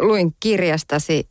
[0.00, 1.28] luin kirjastasi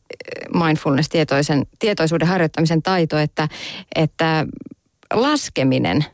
[0.54, 3.48] mindfulness-tietoisen tietoisuuden harjoittamisen taito, että,
[3.94, 4.46] että
[5.14, 6.04] laskeminen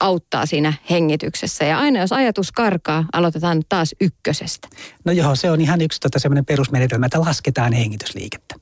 [0.00, 1.64] auttaa siinä hengityksessä.
[1.64, 4.68] Ja aina jos ajatus karkaa, aloitetaan taas ykkösestä.
[5.04, 8.54] No joo, se on ihan yksi tota, semmoinen perusmenetelmä, että lasketaan hengitysliikettä.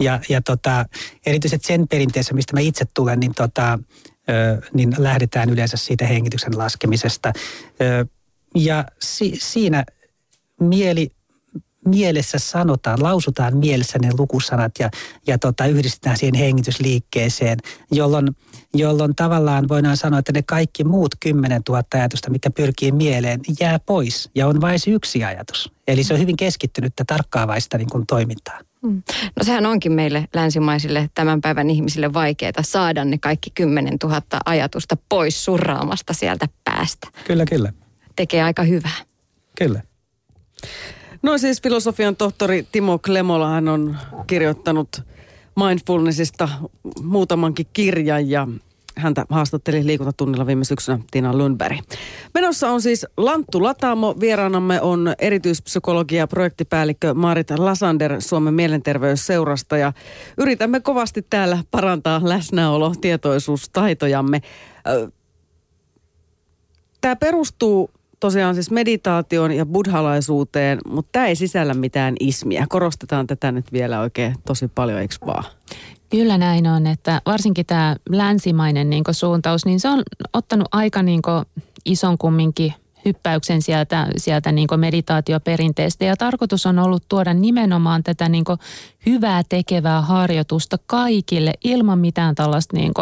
[0.00, 0.84] Ja, ja tota,
[1.26, 3.78] erityisesti sen perinteessä, mistä mä itse tulen, niin, tota,
[4.28, 7.32] ö, niin lähdetään yleensä siitä hengityksen laskemisesta.
[7.80, 8.06] Ö,
[8.54, 9.84] ja si, siinä
[10.60, 11.10] mieli
[11.86, 14.90] mielessä sanotaan, lausutaan mielessä ne lukusanat ja,
[15.26, 17.58] ja tota, yhdistetään siihen hengitysliikkeeseen,
[17.90, 18.28] jolloin,
[18.74, 23.78] jolloin tavallaan voidaan sanoa, että ne kaikki muut 10 000 ajatusta, mikä pyrkii mieleen, jää
[23.78, 25.72] pois ja on vain yksi ajatus.
[25.88, 28.58] Eli se on hyvin keskittynyttä, tarkkaavaista niin kuin toimintaa.
[28.82, 29.02] Mm.
[29.38, 34.96] No sehän onkin meille länsimaisille tämän päivän ihmisille vaikeaa saada ne kaikki 10 000 ajatusta
[35.08, 37.08] pois surraamasta sieltä päästä.
[37.26, 37.72] Kyllä, kyllä.
[38.22, 38.96] Tekee aika hyvää.
[39.58, 39.82] Kyllä.
[41.22, 45.02] No siis filosofian tohtori Timo Klemola, hän on kirjoittanut
[45.56, 46.48] mindfulnessista
[47.02, 48.48] muutamankin kirjan ja
[48.96, 51.78] häntä haastatteli liikuntatunnilla viime syksynä Tiina Lundberg.
[52.34, 54.14] Menossa on siis Lanttu Lataamo.
[54.20, 59.92] Vieraanamme on erityispsykologia ja projektipäällikkö Marit Lasander Suomen mielenterveysseurasta ja
[60.38, 64.42] yritämme kovasti täällä parantaa läsnäolo, tietoisuustaitojamme.
[67.00, 67.90] Tämä perustuu
[68.22, 72.66] tosiaan siis meditaation ja buddhalaisuuteen, mutta tämä ei sisällä mitään ismiä.
[72.68, 75.44] Korostetaan tätä nyt vielä oikein tosi paljon, eikö vaan?
[76.10, 81.22] Kyllä näin on, että varsinkin tämä länsimainen niin suuntaus, niin se on ottanut aika niin
[81.84, 86.04] ison kumminkin hyppäyksen sieltä, sieltä niin meditaatioperinteestä.
[86.04, 88.44] Ja tarkoitus on ollut tuoda nimenomaan tätä niin
[89.06, 92.92] hyvää tekevää harjoitusta kaikille ilman mitään tällaista niin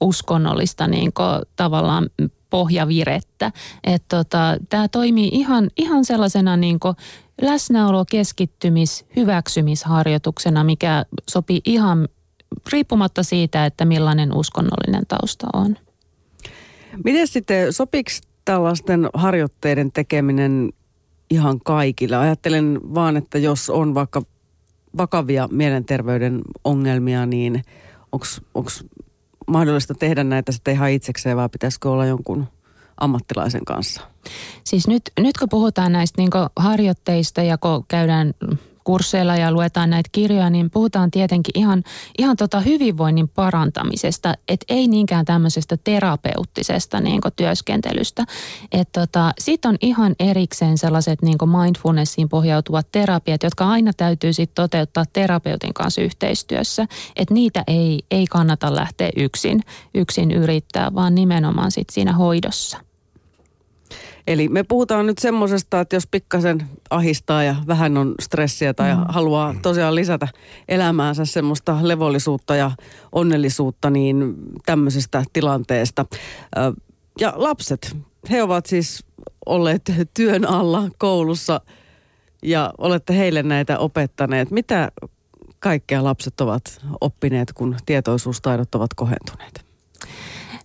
[0.00, 1.12] uskonnollista niin
[1.56, 2.06] tavallaan
[2.50, 3.52] pohjavirettä.
[3.84, 6.78] Että tota, tämä toimii ihan, ihan sellaisena niin
[7.42, 12.08] läsnäolo, keskittymis, hyväksymisharjoituksena, mikä sopii ihan
[12.72, 15.76] riippumatta siitä, että millainen uskonnollinen tausta on.
[17.04, 18.10] Miten sitten, sopiiko
[18.44, 20.72] tällaisten harjoitteiden tekeminen
[21.30, 22.16] ihan kaikille?
[22.16, 24.22] Ajattelen vaan, että jos on vaikka
[24.96, 27.62] vakavia mielenterveyden ongelmia, niin
[28.12, 28.70] onko
[29.50, 32.46] mahdollista tehdä näitä sitten ihan itsekseen vai pitäisikö olla jonkun
[33.00, 34.00] ammattilaisen kanssa?
[34.64, 38.34] Siis nyt, nyt kun puhutaan näistä niin harjoitteista ja kun käydään
[38.84, 41.82] kursseilla ja luetaan näitä kirjoja, niin puhutaan tietenkin ihan,
[42.18, 48.24] ihan tota hyvinvoinnin parantamisesta, että ei niinkään tämmöisestä terapeuttisesta niin työskentelystä.
[48.92, 55.04] Tota, Sitten on ihan erikseen sellaiset niin mindfulnessiin pohjautuvat terapiat, jotka aina täytyy sitten toteuttaa
[55.12, 56.86] terapeutin kanssa yhteistyössä.
[57.16, 59.60] Että niitä ei, ei kannata lähteä yksin,
[59.94, 62.89] yksin yrittää, vaan nimenomaan sitten siinä hoidossa.
[64.26, 69.04] Eli me puhutaan nyt semmoisesta, että jos pikkasen ahistaa ja vähän on stressiä tai mm.
[69.08, 70.28] haluaa tosiaan lisätä
[70.68, 72.70] elämäänsä semmoista levollisuutta ja
[73.12, 74.34] onnellisuutta, niin
[74.66, 76.06] tämmöisestä tilanteesta.
[77.20, 77.96] Ja lapset,
[78.30, 79.04] he ovat siis
[79.46, 81.60] olleet työn alla koulussa
[82.42, 84.50] ja olette heille näitä opettaneet.
[84.50, 84.92] Mitä
[85.58, 89.69] kaikkea lapset ovat oppineet, kun tietoisuustaidot ovat kohentuneet?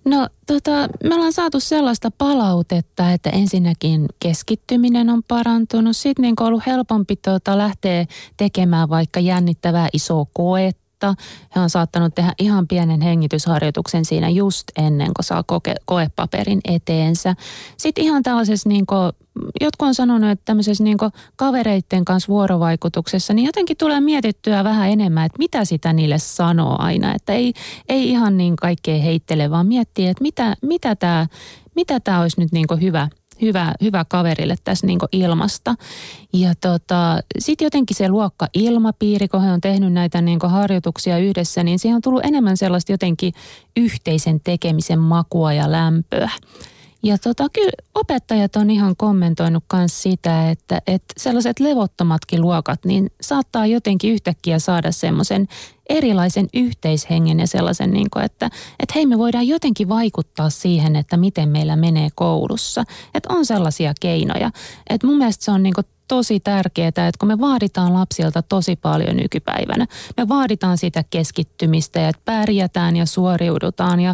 [0.05, 0.71] No tota,
[1.03, 5.97] me ollaan saatu sellaista palautetta, että ensinnäkin keskittyminen on parantunut.
[5.97, 8.05] Sitten niin on ollut helpompi tota, lähteä
[8.37, 11.23] tekemään vaikka jännittävää isoa koetta vuotta.
[11.55, 17.35] He on saattanut tehdä ihan pienen hengitysharjoituksen siinä just ennen kuin saa koke, koepaperin eteensä.
[17.77, 19.11] Sitten ihan tällaisessa, niin kuin,
[19.61, 20.97] jotkut on sanonut, että tämmöisessä niin
[21.35, 27.15] kavereiden kanssa vuorovaikutuksessa, niin jotenkin tulee mietittyä vähän enemmän, että mitä sitä niille sanoo aina.
[27.15, 27.53] Että ei,
[27.89, 31.27] ei ihan niin kaikkea heittele, vaan miettii, että mitä, mitä tämä
[31.75, 33.09] mitä tää olisi nyt niin hyvä–
[33.41, 35.75] hyvä, hyvä kaverille tässä niin ilmasta.
[36.33, 41.63] Ja tota, sitten jotenkin se luokka ilmapiiri, kun he on tehnyt näitä niin harjoituksia yhdessä,
[41.63, 43.33] niin siihen on tullut enemmän sellaista jotenkin
[43.77, 46.29] yhteisen tekemisen makua ja lämpöä.
[47.05, 53.11] Ja tota, kyllä opettajat on ihan kommentoinut myös sitä, että, että sellaiset levottomatkin luokat, niin
[53.21, 55.47] saattaa jotenkin yhtäkkiä saada semmoisen
[55.89, 58.45] erilaisen yhteishengen ja sellaisen, niin kuin, että,
[58.79, 62.83] että hei me voidaan jotenkin vaikuttaa siihen, että miten meillä menee koulussa.
[63.13, 64.51] Että on sellaisia keinoja.
[64.89, 68.75] Että mun mielestä se on niin kuin tosi tärkeää, että kun me vaaditaan lapsilta tosi
[68.75, 69.85] paljon nykypäivänä,
[70.17, 74.09] me vaaditaan sitä keskittymistä ja että pärjätään ja suoriudutaan ja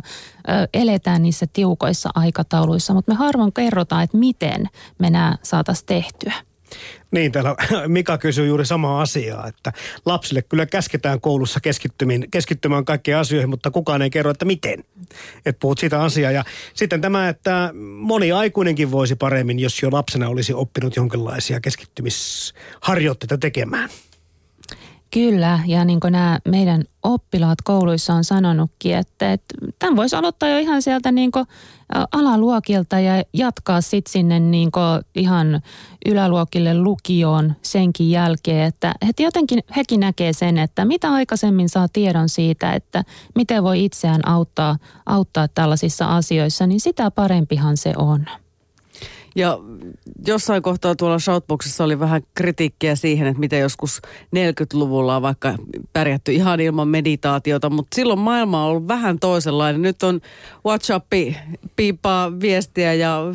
[0.50, 6.34] ö, eletään niissä tiukoissa aikatauluissa, mutta me harvoin kerrotaan, että miten me nämä saataisiin tehtyä.
[7.12, 7.56] Niin, täällä
[7.88, 9.74] Mika kysyy juuri samaa asiaa, että
[10.06, 11.60] lapsille kyllä käsketään koulussa
[12.32, 14.84] keskittymään kaikkiin asioihin, mutta kukaan ei kerro, että miten.
[15.46, 16.32] Et puhut siitä asiaa.
[16.32, 23.38] Ja sitten tämä, että moni aikuinenkin voisi paremmin, jos jo lapsena olisi oppinut jonkinlaisia keskittymisharjoitteita
[23.38, 23.90] tekemään.
[25.14, 30.50] Kyllä, ja niin kuin nämä meidän oppilaat kouluissa on sanonutkin, että, että tämän voisi aloittaa
[30.50, 31.46] jo ihan sieltä niin kuin
[32.12, 35.62] alaluokilta ja jatkaa sitten sinne niin kuin ihan
[36.06, 42.30] yläluokille lukioon senkin jälkeen, että, että jotenkin hekin näkee sen, että mitä aikaisemmin saa tiedon
[42.30, 43.04] siitä, että
[43.36, 48.26] miten voi itseään auttaa, auttaa tällaisissa asioissa, niin sitä parempihan se on.
[49.36, 49.60] Ja
[50.28, 54.02] jossain kohtaa tuolla Shoutboxissa oli vähän kritiikkiä siihen, että miten joskus
[54.36, 55.56] 40-luvulla on vaikka
[55.94, 59.82] pärjätty ihan ilman meditaatiota, mutta silloin maailma on ollut vähän toisenlainen.
[59.82, 60.22] Nyt on
[60.66, 61.12] WhatsApp
[61.76, 63.34] piipaa viestiä ja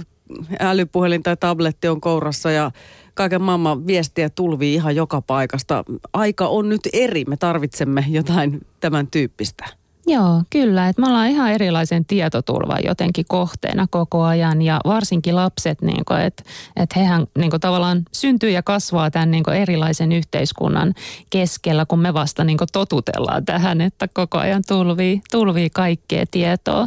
[0.61, 2.71] älypuhelin tai tabletti on kourassa ja
[3.15, 5.85] kaiken maailman viestiä tulvii ihan joka paikasta.
[6.13, 9.65] Aika on nyt eri, me tarvitsemme jotain tämän tyyppistä.
[10.09, 10.89] Joo, kyllä.
[10.89, 16.43] Että me ollaan ihan erilaisen tietotulvan jotenkin kohteena koko ajan ja varsinkin lapset, niin että
[16.77, 20.95] et hehän niin kuin, tavallaan syntyy ja kasvaa tämän niin kuin, erilaisen yhteiskunnan
[21.31, 26.87] keskellä, kun me vasta niin kuin, totutellaan tähän, että koko ajan tulvii, tulvii kaikkea tietoa.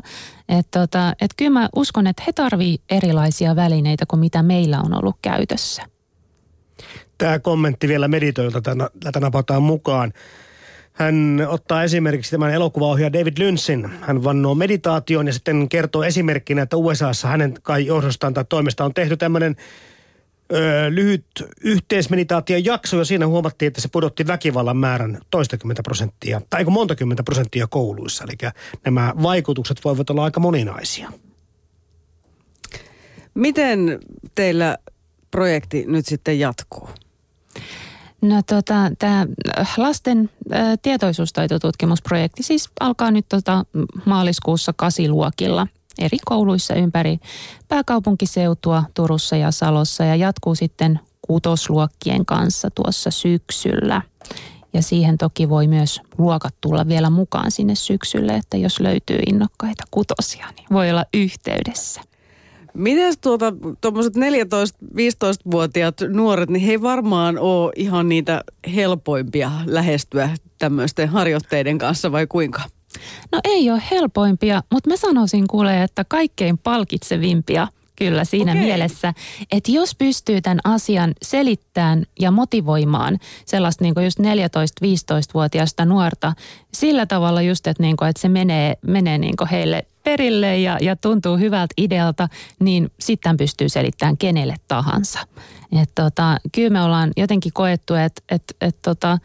[0.49, 4.99] Että tota, et kyllä mä uskon, että he tarvii erilaisia välineitä kuin mitä meillä on
[4.99, 5.84] ollut käytössä.
[7.17, 8.62] Tämä kommentti vielä meditoilta
[9.03, 10.13] tätä napataan mukaan.
[10.99, 13.89] Hän ottaa esimerkiksi tämän elokuvaohjaaja David Lynchin.
[14.01, 18.93] Hän vannoo meditaation ja sitten kertoo esimerkkinä, että USAssa hänen kai johdostaan tai toimesta on
[18.93, 19.55] tehty tämmöinen
[20.53, 21.25] ö, lyhyt
[21.62, 27.23] yhteismeditaation jakso ja siinä huomattiin, että se pudotti väkivallan määrän toistakymmentä prosenttia, tai eikö montakymmentä
[27.23, 28.23] prosenttia kouluissa.
[28.23, 28.51] Eli
[28.85, 31.12] nämä vaikutukset voivat olla aika moninaisia.
[33.33, 33.99] Miten
[34.35, 34.77] teillä
[35.31, 36.89] projekti nyt sitten jatkuu?
[38.21, 39.27] No tota, tämä
[39.60, 43.65] äh, lasten ä, äh, tietoisuustaitotutkimusprojekti siis alkaa nyt tota
[44.05, 45.67] maaliskuussa kasiluokilla
[45.99, 47.19] eri kouluissa ympäri
[47.67, 54.01] pääkaupunkiseutua Turussa ja Salossa ja jatkuu sitten kutosluokkien kanssa tuossa syksyllä.
[54.73, 59.84] Ja siihen toki voi myös luokat tulla vielä mukaan sinne syksylle, että jos löytyy innokkaita
[59.91, 62.01] kutosia, niin voi olla yhteydessä.
[62.73, 68.43] Miten tuota, tuommoiset 14-15-vuotiaat nuoret, niin he ei varmaan ole ihan niitä
[68.75, 70.29] helpoimpia lähestyä
[70.60, 72.62] tämmöisten harjoitteiden kanssa vai kuinka?
[73.32, 77.67] No ei ole helpoimpia, mutta mä sanoisin kuule, että kaikkein palkitsevimpia–
[77.99, 78.63] kyllä siinä okay.
[78.63, 79.13] mielessä,
[79.51, 86.34] että jos pystyy tämän asian selittämään ja motivoimaan sellaista niin just 14-15-vuotiaasta nuorta
[86.73, 90.95] sillä tavalla just, että, niin kuin, että se menee, menee niin heille perille ja, ja
[90.95, 95.19] tuntuu hyvältä idealta, niin sitten pystyy selittämään kenelle tahansa.
[95.81, 99.17] Et tota, kyllä me ollaan jotenkin koettu, että et, et tota,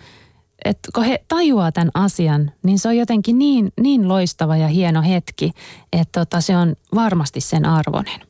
[0.64, 5.02] et kun he tajuaa tämän asian, niin se on jotenkin niin, niin loistava ja hieno
[5.02, 5.52] hetki,
[5.92, 8.20] että tota, se on varmasti sen arvoinen.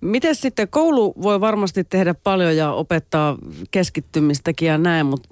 [0.00, 3.38] Miten sitten koulu voi varmasti tehdä paljon ja opettaa
[3.70, 5.28] keskittymistäkin ja näin, mutta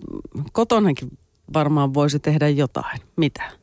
[0.52, 1.18] kotonakin
[1.54, 3.00] varmaan voisi tehdä jotain.
[3.16, 3.61] Mitä?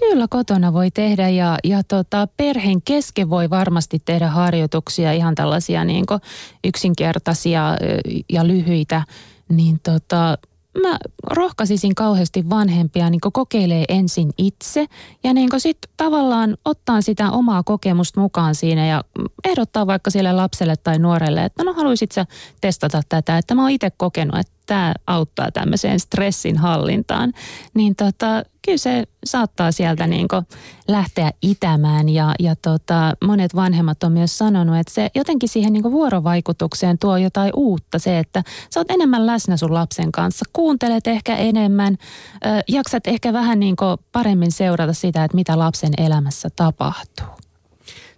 [0.00, 5.84] Kyllä kotona voi tehdä ja, ja tota, perheen kesken voi varmasti tehdä harjoituksia, ihan tällaisia
[5.84, 6.04] niin
[6.64, 7.76] yksinkertaisia
[8.28, 9.02] ja lyhyitä.
[9.48, 10.38] Niin tota,
[10.82, 10.98] mä
[11.30, 14.86] rohkaisisin kauheasti vanhempia niin kokeilee ensin itse
[15.24, 19.04] ja niin sitten tavallaan ottaa sitä omaa kokemusta mukaan siinä ja
[19.44, 22.26] ehdottaa vaikka sille lapselle tai nuorelle, että no haluaisit sä
[22.60, 27.32] testata tätä, että mä oon itse kokenut, että tämä auttaa tämmöiseen stressin hallintaan,
[27.74, 30.28] niin tota, kyllä se saattaa sieltä niin
[30.88, 35.92] lähteä itämään ja, ja tota, monet vanhemmat on myös sanonut, että se jotenkin siihen niin
[35.92, 37.98] vuorovaikutukseen tuo jotain uutta.
[37.98, 41.96] Se, että sä oot enemmän läsnä sun lapsen kanssa, kuuntelet ehkä enemmän,
[42.34, 43.76] ö, jaksat ehkä vähän niin
[44.12, 47.43] paremmin seurata sitä, että mitä lapsen elämässä tapahtuu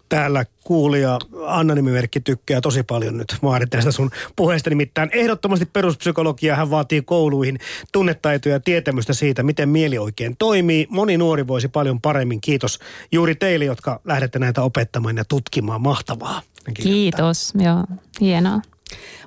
[0.09, 4.71] täällä kuulija Anna-nimimerkki tykkää tosi paljon nyt Maari tästä sun puheesta.
[4.71, 7.59] Nimittäin ehdottomasti peruspsykologia hän vaatii kouluihin
[7.93, 10.87] tunnetaitoja ja tietämystä siitä, miten mieli oikein toimii.
[10.91, 12.41] Moni nuori voisi paljon paremmin.
[12.41, 12.79] Kiitos
[13.13, 15.83] juuri teille, jotka lähdette näitä opettamaan ja tutkimaan.
[15.83, 16.43] Mahtavaa.
[16.75, 17.85] Kiitos, joo,
[18.21, 18.61] hienoa.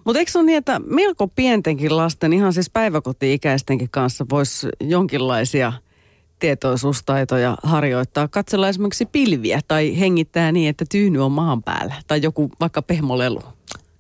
[0.06, 5.74] Mutta eikö se ole niin, että melko pientenkin lasten, ihan siis päiväkoti-ikäistenkin kanssa voisi jonkinlaisia–
[6.39, 8.28] tietoisuustaitoja harjoittaa.
[8.28, 13.41] Katsella esimerkiksi pilviä tai hengittää niin, että tyyny on maan päällä tai joku vaikka pehmolelu.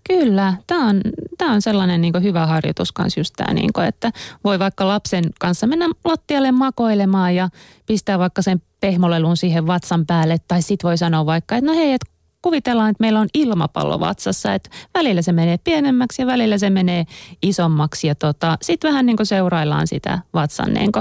[0.07, 1.01] Kyllä, tämä on,
[1.37, 4.11] tämä on sellainen niin hyvä harjoitus kanssa just tämä, niin kuin, että
[4.43, 7.49] voi vaikka lapsen kanssa mennä lattialle makoilemaan ja
[7.85, 10.37] pistää vaikka sen pehmolelun siihen vatsan päälle.
[10.47, 14.53] Tai sitten voi sanoa vaikka, että no hei, että kuvitellaan, että meillä on ilmapallo vatsassa,
[14.53, 17.05] että välillä se menee pienemmäksi ja välillä se menee
[17.41, 20.91] isommaksi ja tota, sitten vähän niin kuin seuraillaan sitä vatsan niin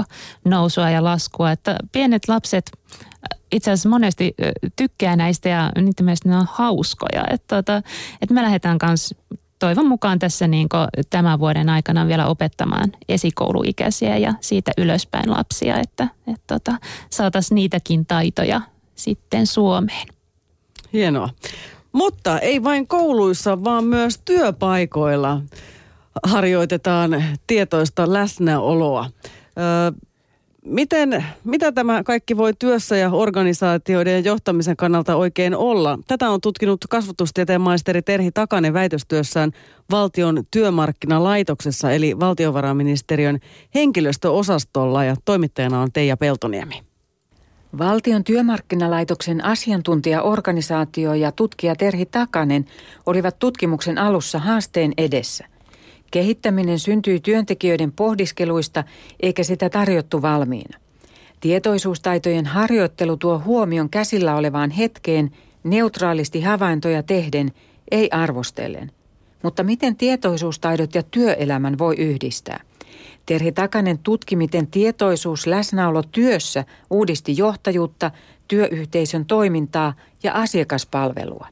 [0.45, 4.35] nousua ja laskua, että pienet lapset äh, itse asiassa monesti
[4.75, 7.77] tykkää näistä ja niiden mielestä ne on hauskoja, että, tota,
[8.21, 9.15] että me lähdetään kanssa
[9.59, 10.67] toivon mukaan tässä niin
[11.09, 16.77] tämän vuoden aikana vielä opettamaan esikouluikäisiä ja siitä ylöspäin lapsia, että, että tota,
[17.09, 18.61] saataisiin niitäkin taitoja
[18.95, 20.18] sitten Suomeen.
[20.93, 21.29] Hienoa.
[21.91, 25.41] Mutta ei vain kouluissa, vaan myös työpaikoilla
[26.23, 29.05] harjoitetaan tietoista läsnäoloa.
[29.05, 29.91] Ö,
[30.65, 35.99] miten, mitä tämä kaikki voi työssä ja organisaatioiden ja johtamisen kannalta oikein olla?
[36.07, 39.51] Tätä on tutkinut kasvatustieteen maisteri Terhi Takanen väitöstyössään
[39.91, 43.39] valtion työmarkkinalaitoksessa eli valtiovarainministeriön
[43.75, 46.88] henkilöstöosastolla ja toimittajana on Teija Peltoniemi.
[47.77, 52.65] Valtion työmarkkinalaitoksen asiantuntijaorganisaatio ja tutkija Terhi Takanen
[53.05, 55.45] olivat tutkimuksen alussa haasteen edessä.
[56.11, 58.83] Kehittäminen syntyi työntekijöiden pohdiskeluista
[59.19, 60.79] eikä sitä tarjottu valmiina.
[61.39, 65.31] Tietoisuustaitojen harjoittelu tuo huomion käsillä olevaan hetkeen
[65.63, 67.51] neutraalisti havaintoja tehden,
[67.91, 68.91] ei arvostellen.
[69.43, 72.59] Mutta miten tietoisuustaidot ja työelämän voi yhdistää?
[73.29, 78.11] Terhi Takanen tutki, miten tietoisuus läsnäolo työssä uudisti johtajuutta,
[78.47, 81.47] työyhteisön toimintaa ja asiakaspalvelua.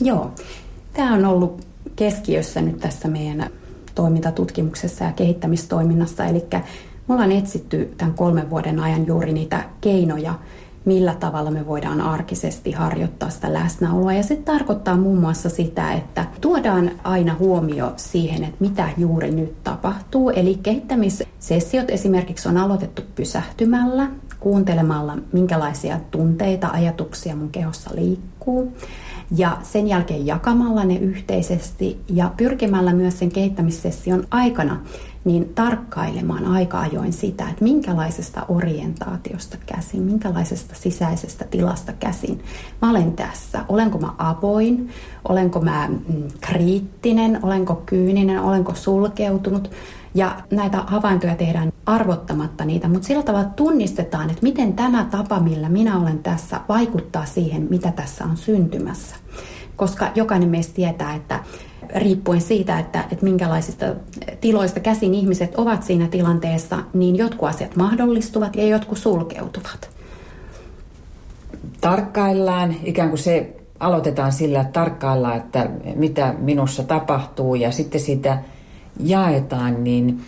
[0.00, 0.30] Joo,
[0.92, 1.66] tämä on ollut
[1.96, 3.50] keskiössä nyt tässä meidän
[3.94, 6.24] toimintatutkimuksessa ja kehittämistoiminnassa.
[6.24, 6.44] Eli
[7.08, 10.34] me ollaan etsitty tämän kolmen vuoden ajan juuri niitä keinoja,
[10.84, 14.12] millä tavalla me voidaan arkisesti harjoittaa sitä läsnäoloa.
[14.12, 19.64] Ja se tarkoittaa muun muassa sitä, että tuodaan aina huomio siihen, että mitä juuri nyt
[19.64, 20.30] tapahtuu.
[20.30, 24.08] Eli kehittämissessiot esimerkiksi on aloitettu pysähtymällä,
[24.40, 28.72] kuuntelemalla, minkälaisia tunteita, ajatuksia mun kehossa liikkuu
[29.36, 34.80] ja sen jälkeen jakamalla ne yhteisesti ja pyrkimällä myös sen kehittämissession aikana
[35.24, 42.42] niin tarkkailemaan aika ajoin sitä, että minkälaisesta orientaatiosta käsin, minkälaisesta sisäisestä tilasta käsin
[42.82, 43.64] mä olen tässä.
[43.68, 44.88] Olenko mä avoin,
[45.28, 49.70] olenko mä mm, kriittinen, olenko kyyninen, olenko sulkeutunut.
[50.14, 55.68] Ja näitä havaintoja tehdään arvottamatta niitä, mutta sillä tavalla tunnistetaan, että miten tämä tapa, millä
[55.68, 59.16] minä olen tässä, vaikuttaa siihen, mitä tässä on syntymässä.
[59.76, 61.40] Koska jokainen meistä tietää, että
[61.94, 63.86] riippuen siitä, että, että minkälaisista
[64.40, 69.90] tiloista käsin ihmiset ovat siinä tilanteessa, niin jotkut asiat mahdollistuvat ja jotkut sulkeutuvat.
[71.80, 78.38] Tarkkaillaan, ikään kuin se aloitetaan sillä, että tarkkaillaan, että mitä minussa tapahtuu ja sitten sitä
[79.00, 80.20] jaetaan, niin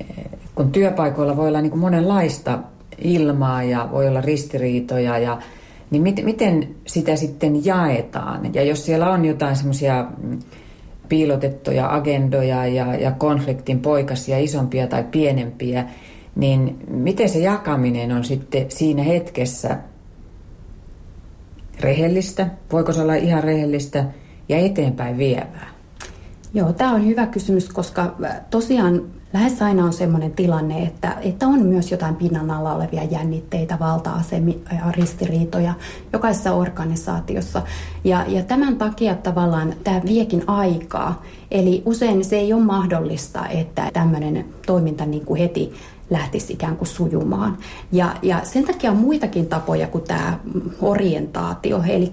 [0.00, 2.58] eh, kun työpaikoilla voi olla niin kuin monenlaista
[2.98, 5.38] ilmaa ja voi olla ristiriitoja, ja,
[5.90, 8.54] niin mit, miten sitä sitten jaetaan?
[8.54, 10.38] Ja jos siellä on jotain semmoisia mm,
[11.08, 15.84] piilotettuja agendoja ja, ja konfliktin poikasia, isompia tai pienempiä,
[16.36, 19.78] niin miten se jakaminen on sitten siinä hetkessä
[21.80, 22.46] rehellistä?
[22.72, 24.04] Voiko se olla ihan rehellistä
[24.48, 25.76] ja eteenpäin vievää?
[26.54, 29.02] Joo, tämä on hyvä kysymys, koska äh, tosiaan
[29.36, 34.56] lähes aina on sellainen tilanne, että, että on myös jotain pinnan alla olevia jännitteitä, valta-asemia
[34.72, 35.74] ja ristiriitoja
[36.12, 37.62] jokaisessa organisaatiossa.
[38.04, 41.22] Ja, ja tämän takia tavallaan tämä viekin aikaa.
[41.50, 45.72] Eli usein se ei ole mahdollista, että tämmöinen toiminta niin kuin heti
[46.10, 47.58] lähtisi ikään kuin sujumaan.
[47.92, 50.38] Ja, ja sen takia on muitakin tapoja kuin tämä
[50.82, 51.82] orientaatio.
[51.88, 52.12] Eli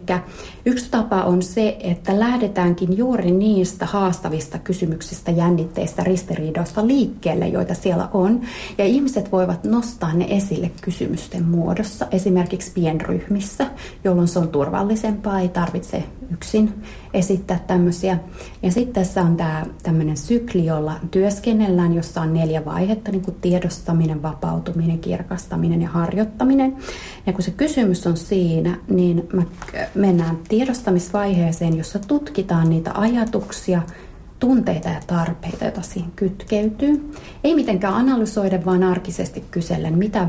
[0.65, 8.09] yksi tapa on se, että lähdetäänkin juuri niistä haastavista kysymyksistä, jännitteistä, ristiriidoista liikkeelle, joita siellä
[8.13, 8.41] on.
[8.77, 13.67] Ja ihmiset voivat nostaa ne esille kysymysten muodossa, esimerkiksi pienryhmissä,
[14.03, 16.73] jolloin se on turvallisempaa, ei tarvitse yksin
[17.13, 18.17] esittää tämmöisiä.
[18.63, 23.37] Ja sitten tässä on tämä tämmöinen sykli, jolla työskennellään, jossa on neljä vaihetta, niin kuin
[23.41, 26.75] tiedostaminen, vapautuminen, kirkastaminen ja harjoittaminen.
[27.25, 29.45] Ja kun se kysymys on siinä, niin me
[29.95, 33.81] mennään tiedostamisvaiheeseen, jossa tutkitaan niitä ajatuksia,
[34.39, 37.11] tunteita ja tarpeita, joita siihen kytkeytyy.
[37.43, 40.27] Ei mitenkään analysoida, vaan arkisesti kysellen, mitä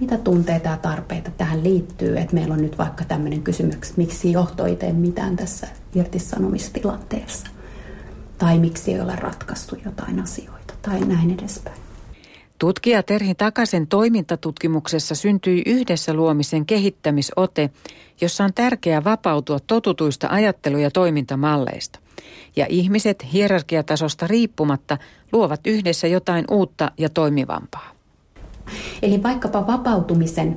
[0.00, 4.66] mitä tunteita ja tarpeita tähän liittyy, että meillä on nyt vaikka tämmöinen kysymys, miksi johto
[4.66, 7.46] ei tee mitään tässä irtisanomistilanteessa,
[8.38, 11.76] tai miksi ei ole ratkaistu jotain asioita, tai näin edespäin.
[12.58, 17.70] Tutkija Terhi Takasen toimintatutkimuksessa syntyi yhdessä luomisen kehittämisote,
[18.20, 21.98] jossa on tärkeää vapautua totutuista ajattelu- ja toimintamalleista.
[22.56, 24.98] Ja ihmiset hierarkiatasosta riippumatta
[25.32, 27.99] luovat yhdessä jotain uutta ja toimivampaa.
[29.02, 30.56] Eli vaikkapa vapautumisen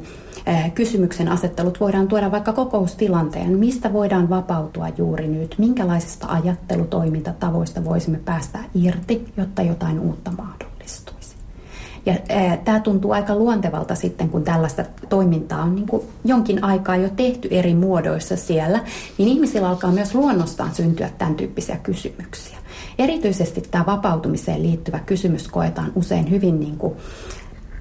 [0.75, 8.59] kysymyksen asettelut voidaan tuoda vaikka kokoustilanteen, mistä voidaan vapautua juuri nyt, minkälaisista ajattelutoimintatavoista voisimme päästä
[8.75, 11.35] irti, jotta jotain uutta mahdollistuisi.
[12.05, 12.13] Ja
[12.63, 17.47] tämä tuntuu aika luontevalta sitten, kun tällaista toimintaa on niin kuin jonkin aikaa jo tehty
[17.51, 18.79] eri muodoissa siellä,
[19.17, 22.57] niin ihmisillä alkaa myös luonnostaan syntyä tämän tyyppisiä kysymyksiä.
[22.99, 26.93] Erityisesti tämä vapautumiseen liittyvä kysymys koetaan usein hyvin niin kuin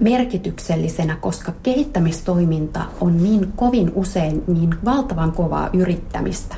[0.01, 6.55] merkityksellisenä, koska kehittämistoiminta on niin kovin usein niin valtavan kovaa yrittämistä.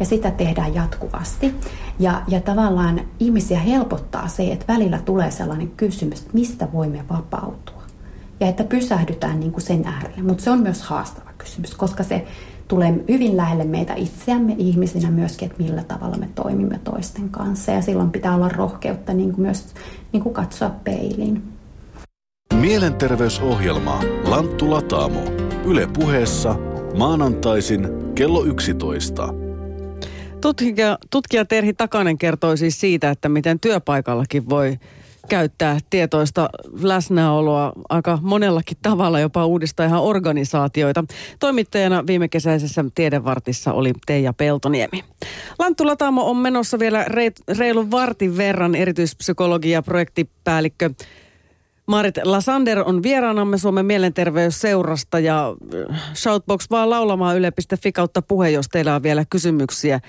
[0.00, 1.54] Ja sitä tehdään jatkuvasti.
[1.98, 7.82] Ja, ja tavallaan ihmisiä helpottaa se, että välillä tulee sellainen kysymys, että mistä voimme vapautua.
[8.40, 10.22] ja että pysähdytään niin kuin sen äärelle.
[10.22, 12.26] Mutta se on myös haastava kysymys, koska se
[12.68, 17.72] tulee hyvin lähelle meitä itseämme ihmisinä myöskin, että millä tavalla me toimimme toisten kanssa.
[17.72, 19.66] Ja silloin pitää olla rohkeutta niin kuin myös
[20.12, 21.51] niin kuin katsoa peiliin.
[22.60, 25.24] Mielenterveysohjelma Lanttu Lataamo.
[25.64, 26.54] Yle puheessa
[26.98, 29.34] maanantaisin kello 11.
[30.40, 34.78] Tutkija, tutkija Terhi Takanen kertoi siis siitä, että miten työpaikallakin voi
[35.28, 36.50] käyttää tietoista
[36.82, 41.04] läsnäoloa aika monellakin tavalla, jopa uudistaa ihan organisaatioita.
[41.38, 45.04] Toimittajana viime kesäisessä Tiedevartissa oli Teija Peltoniemi.
[45.58, 47.06] Lanttu Latamo on menossa vielä
[47.58, 50.90] reilun vartin verran erityispsykologia projektipäällikkö
[51.92, 55.56] Marit Lasander on vieraanamme Suomen mielenterveysseurasta ja
[56.14, 60.00] Shoutbox vaan laulamaan yle.fi kautta puhe, jos teillä on vielä kysymyksiä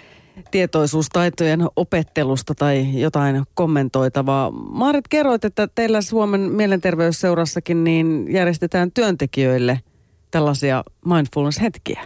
[0.52, 4.52] tietoisuustaitojen opettelusta tai jotain kommentoitavaa.
[4.52, 9.80] Maarit, kerroit, että teillä Suomen mielenterveysseurassakin niin järjestetään työntekijöille–
[10.34, 12.02] tällaisia mindfulness-hetkiä?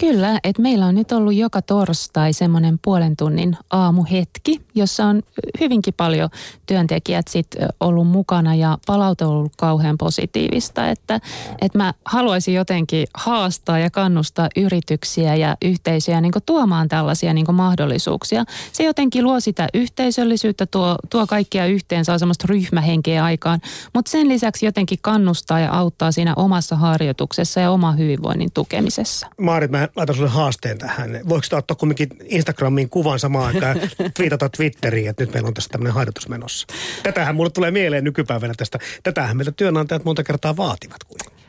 [0.00, 5.22] Kyllä, että meillä on nyt ollut joka torstai semmoinen puolen tunnin aamuhetki, jossa on
[5.60, 6.28] hyvinkin paljon
[6.66, 7.46] työntekijät sit
[7.80, 11.20] ollut mukana ja palaute on ollut kauhean positiivista, että,
[11.60, 18.44] että mä haluaisin jotenkin haastaa ja kannustaa yrityksiä ja yhteisöjä niin tuomaan tällaisia niin mahdollisuuksia.
[18.72, 23.60] Se jotenkin luo sitä yhteisöllisyyttä, tuo, tuo kaikkia yhteen, saa semmoista ryhmähenkeä aikaan,
[23.94, 29.26] mutta sen lisäksi jotenkin kannustaa ja auttaa siinä omassa harjoituksessa ja oma hyvinvoinnin tukemisessa.
[29.40, 31.20] Maarit, mä laitan sulle haasteen tähän.
[31.28, 33.80] Voiko sitä ottaa kumminkin Instagramiin kuvan samaan aikaan
[34.16, 36.66] twiitata Twitteriin, että nyt meillä on tässä tämmöinen harjoitus menossa.
[37.02, 38.78] Tätähän mulle tulee mieleen nykypäivänä tästä.
[39.02, 41.40] Tätähän meiltä työnantajat monta kertaa vaativat kuitenkin.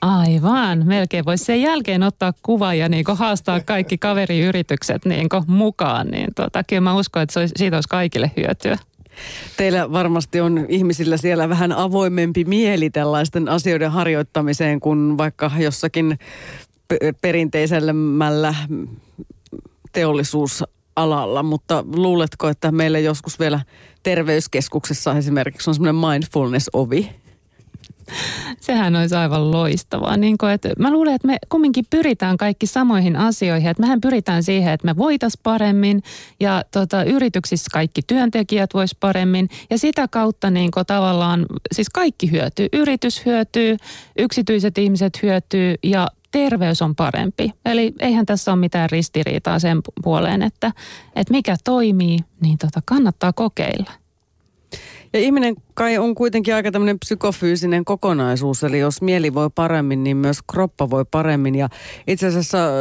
[0.00, 0.86] Aivan.
[0.86, 6.06] Melkein voisi sen jälkeen ottaa kuva ja niin haastaa kaikki kaveriyritykset niin mukaan.
[6.06, 8.78] Niin tota, kyllä mä uskon, että se olisi, siitä olisi kaikille hyötyä.
[9.56, 16.18] Teillä varmasti on ihmisillä siellä vähän avoimempi mieli tällaisten asioiden harjoittamiseen kuin vaikka jossakin
[17.20, 18.54] perinteisellämällä
[19.92, 23.60] teollisuusalalla, mutta luuletko, että meillä joskus vielä
[24.02, 27.25] terveyskeskuksessa esimerkiksi on semmoinen mindfulness-ovi?
[28.60, 30.16] Sehän olisi aivan loistavaa.
[30.16, 33.70] Niin kuin, että mä luulen, että me kumminkin pyritään kaikki samoihin asioihin.
[33.70, 36.02] Että mehän pyritään siihen, että me voitaisiin paremmin
[36.40, 39.48] ja tota, yrityksissä kaikki työntekijät vois paremmin.
[39.70, 42.68] Ja sitä kautta niin kuin, tavallaan siis kaikki hyötyy.
[42.72, 43.76] Yritys hyötyy,
[44.18, 47.50] yksityiset ihmiset hyötyy ja terveys on parempi.
[47.64, 50.72] Eli eihän tässä ole mitään ristiriitaa sen puoleen, että,
[51.16, 54.05] että mikä toimii, niin tota, kannattaa kokeilla.
[55.12, 60.16] Ja ihminen kai on kuitenkin aika tämmöinen psykofyysinen kokonaisuus, eli jos mieli voi paremmin, niin
[60.16, 61.54] myös kroppa voi paremmin.
[61.54, 61.68] Ja
[62.06, 62.72] itse asiassa äh,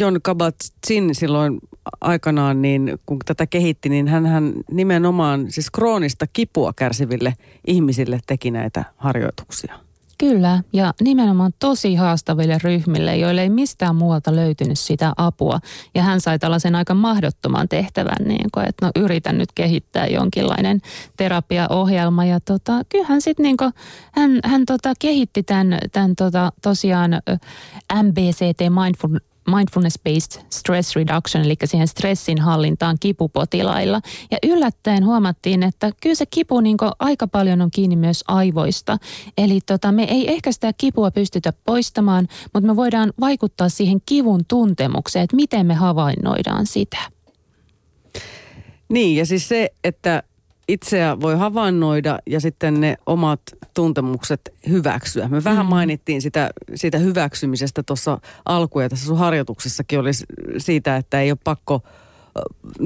[0.00, 1.58] John Kabat-Zinn silloin
[2.00, 7.34] aikanaan, niin kun tätä kehitti, niin hän nimenomaan siis kroonista kipua kärsiville
[7.66, 9.78] ihmisille teki näitä harjoituksia.
[10.22, 15.60] Kyllä, ja nimenomaan tosi haastaville ryhmille, joille ei mistään muualta löytynyt sitä apua.
[15.94, 20.80] Ja hän sai tällaisen aika mahdottoman tehtävän, niin kuin, että no yritän nyt kehittää jonkinlainen
[21.16, 22.24] terapiaohjelma.
[22.24, 23.56] Ja tota, kyllähän sitten niin
[24.12, 27.10] hän, hän tota, kehitti tämän, tämän tota, tosiaan
[28.02, 34.00] MBCT Mindful mindfulness-based stress reduction, eli siihen stressin hallintaan kipupotilailla.
[34.30, 38.98] Ja yllättäen huomattiin, että kyllä se kipu niin aika paljon on kiinni myös aivoista.
[39.38, 44.40] Eli tota, me ei ehkä sitä kipua pystytä poistamaan, mutta me voidaan vaikuttaa siihen kivun
[44.48, 46.98] tuntemukseen, että miten me havainnoidaan sitä.
[48.88, 50.22] Niin, ja siis se, että
[50.72, 53.40] itseä voi havainnoida ja sitten ne omat
[53.74, 55.28] tuntemukset hyväksyä.
[55.28, 55.70] Me vähän mm.
[55.70, 60.10] mainittiin sitä, siitä hyväksymisestä tuossa alku ja tässä sun harjoituksessakin oli
[60.58, 61.80] siitä, että ei ole pakko–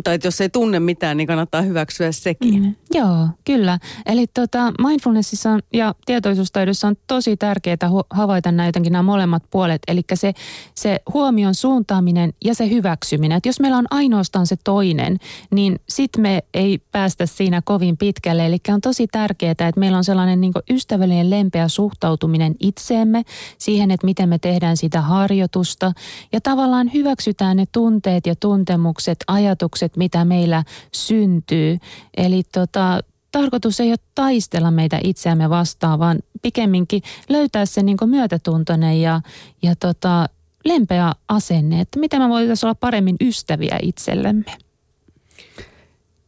[0.05, 2.63] tai että jos ei tunne mitään, niin kannattaa hyväksyä sekin.
[2.63, 3.79] Mm, joo, kyllä.
[4.07, 7.77] Eli tota, mindfulnessissa on, ja tietoisuustaidossa on tosi tärkeää
[8.11, 9.83] havaita nämä nämä molemmat puolet.
[9.89, 10.33] Eli se,
[10.75, 13.37] se huomion suuntaaminen ja se hyväksyminen.
[13.37, 15.19] Että jos meillä on ainoastaan se toinen,
[15.51, 18.47] niin sitten me ei päästä siinä kovin pitkälle.
[18.47, 23.23] Eli on tosi tärkeää, että meillä on sellainen niin ystävällinen lempeä suhtautuminen itseemme,
[23.59, 25.93] siihen, että miten me tehdään sitä harjoitusta.
[26.33, 31.79] Ja tavallaan hyväksytään ne tunteet ja tuntemukset ajatukset, mitä meillä syntyy.
[32.17, 33.01] Eli tota,
[33.33, 39.21] tarkoitus ei ole taistella meitä itseämme vastaan, vaan pikemminkin löytää se niin myötätuntoinen ja,
[39.63, 40.29] ja tota,
[40.65, 44.66] lempeä asenne, että miten me voitaisiin olla paremmin ystäviä itsellemme.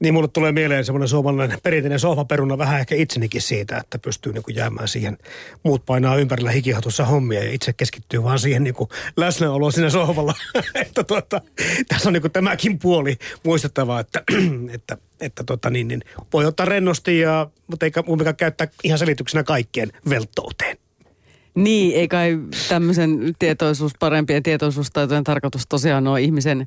[0.01, 4.43] Niin mulle tulee mieleen semmoinen suomalainen perinteinen sohvaperuna vähän ehkä itsenikin siitä, että pystyy niin
[4.43, 5.19] kuin jäämään siihen.
[5.63, 8.75] Muut painaa ympärillä hikihatussa hommia ja itse keskittyy vaan siihen niin
[9.17, 10.35] läsnäoloon siinä sohvalla.
[10.75, 11.41] että tuota,
[11.89, 14.23] tässä on niin kuin tämäkin puoli muistettava, että,
[14.73, 16.01] että, että tota niin, niin
[16.33, 20.77] voi ottaa rennosti, ja, mutta eikä kumminkaan käyttää ihan selityksenä kaikkeen velttouteen.
[21.55, 22.39] Niin, ei kai
[22.69, 26.67] tämmöisen tietoisuus, parempien tietoisuustaitojen tarkoitus tosiaan ole ihmisen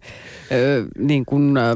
[0.52, 1.76] ö, niin kuin, ö,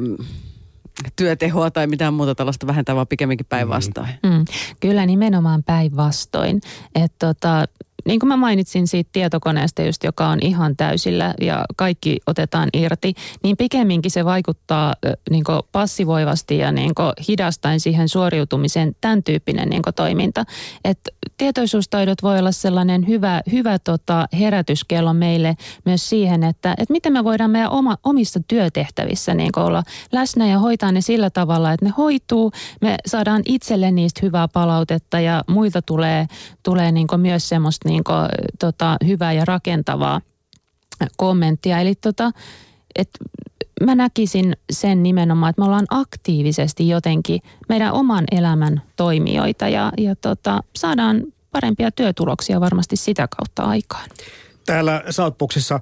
[1.15, 4.09] työtehoa tai mitään muuta tällaista vähentää, vaan pikemminkin päinvastoin.
[4.23, 4.45] Mm,
[4.79, 6.61] kyllä nimenomaan päinvastoin.
[6.95, 7.65] Että tota,
[8.05, 13.13] niin kuin mä mainitsin siitä tietokoneesta just, joka on ihan täysillä ja kaikki otetaan irti,
[13.43, 14.93] niin pikemminkin se vaikuttaa
[15.29, 16.91] niin passivoivasti ja niin
[17.27, 20.45] hidastain siihen suoriutumiseen tämän tyyppinen niin toiminta.
[20.83, 20.99] Et
[21.37, 25.55] tietoisuustaidot voi olla sellainen hyvä, hyvä tota herätyskello meille
[25.85, 30.59] myös siihen, että, että miten me voidaan meidän oma, omissa työtehtävissä niin olla läsnä ja
[30.59, 35.81] hoitaa ne sillä tavalla, että ne hoituu, me saadaan itselle niistä hyvää palautetta ja muilta
[35.81, 36.27] tulee,
[36.63, 38.17] tulee niin myös semmoista niin kuin,
[38.59, 40.21] tota, hyvää ja rakentavaa
[41.17, 41.79] kommenttia.
[41.79, 42.31] Eli tota,
[42.95, 43.09] et
[43.83, 50.15] mä näkisin sen nimenomaan, että me ollaan aktiivisesti jotenkin meidän oman elämän toimijoita ja, ja
[50.15, 54.09] tota, saadaan parempia työtuloksia varmasti sitä kautta aikaan.
[54.65, 55.79] Täällä Southboxissa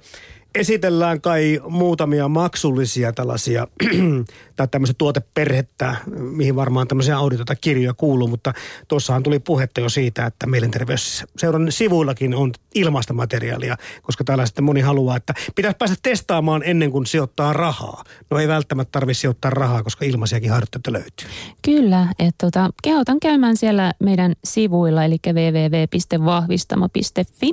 [0.56, 3.68] esitellään kai muutamia maksullisia tällaisia
[4.56, 8.54] tai tämmöistä tuoteperhettä, mihin varmaan tämmöisiä auditota kirjoja kuuluu, mutta
[8.88, 14.82] tuossahan tuli puhetta jo siitä, että Mielenterveysseuran sivuillakin on ilmaista materiaalia, koska täällä sitten moni
[14.82, 18.04] haluaa, että pitäisi päästä testaamaan ennen kuin sijoittaa rahaa.
[18.30, 21.28] No ei välttämättä tarvitse sijoittaa rahaa, koska ilmaisiakin harjoitteita löytyy.
[21.62, 27.52] Kyllä, että tota, kehotan käymään siellä meidän sivuilla, eli www.vahvistamo.fi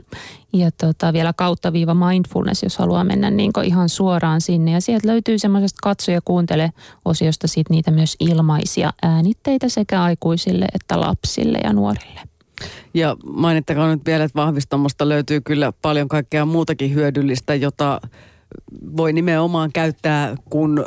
[0.52, 4.70] ja tota, vielä kautta viiva mindfulness, jos haluaa mennä niin ihan suoraan sinne.
[4.70, 6.72] Ja sieltä löytyy semmoisesta katso ja kuuntele
[7.04, 12.20] osiosta sit niitä myös ilmaisia äänitteitä sekä aikuisille että lapsille ja nuorille.
[12.94, 18.00] Ja mainittakaa nyt vielä, että vahvistamosta löytyy kyllä paljon kaikkea muutakin hyödyllistä, jota
[18.96, 20.84] voi nimenomaan käyttää, kun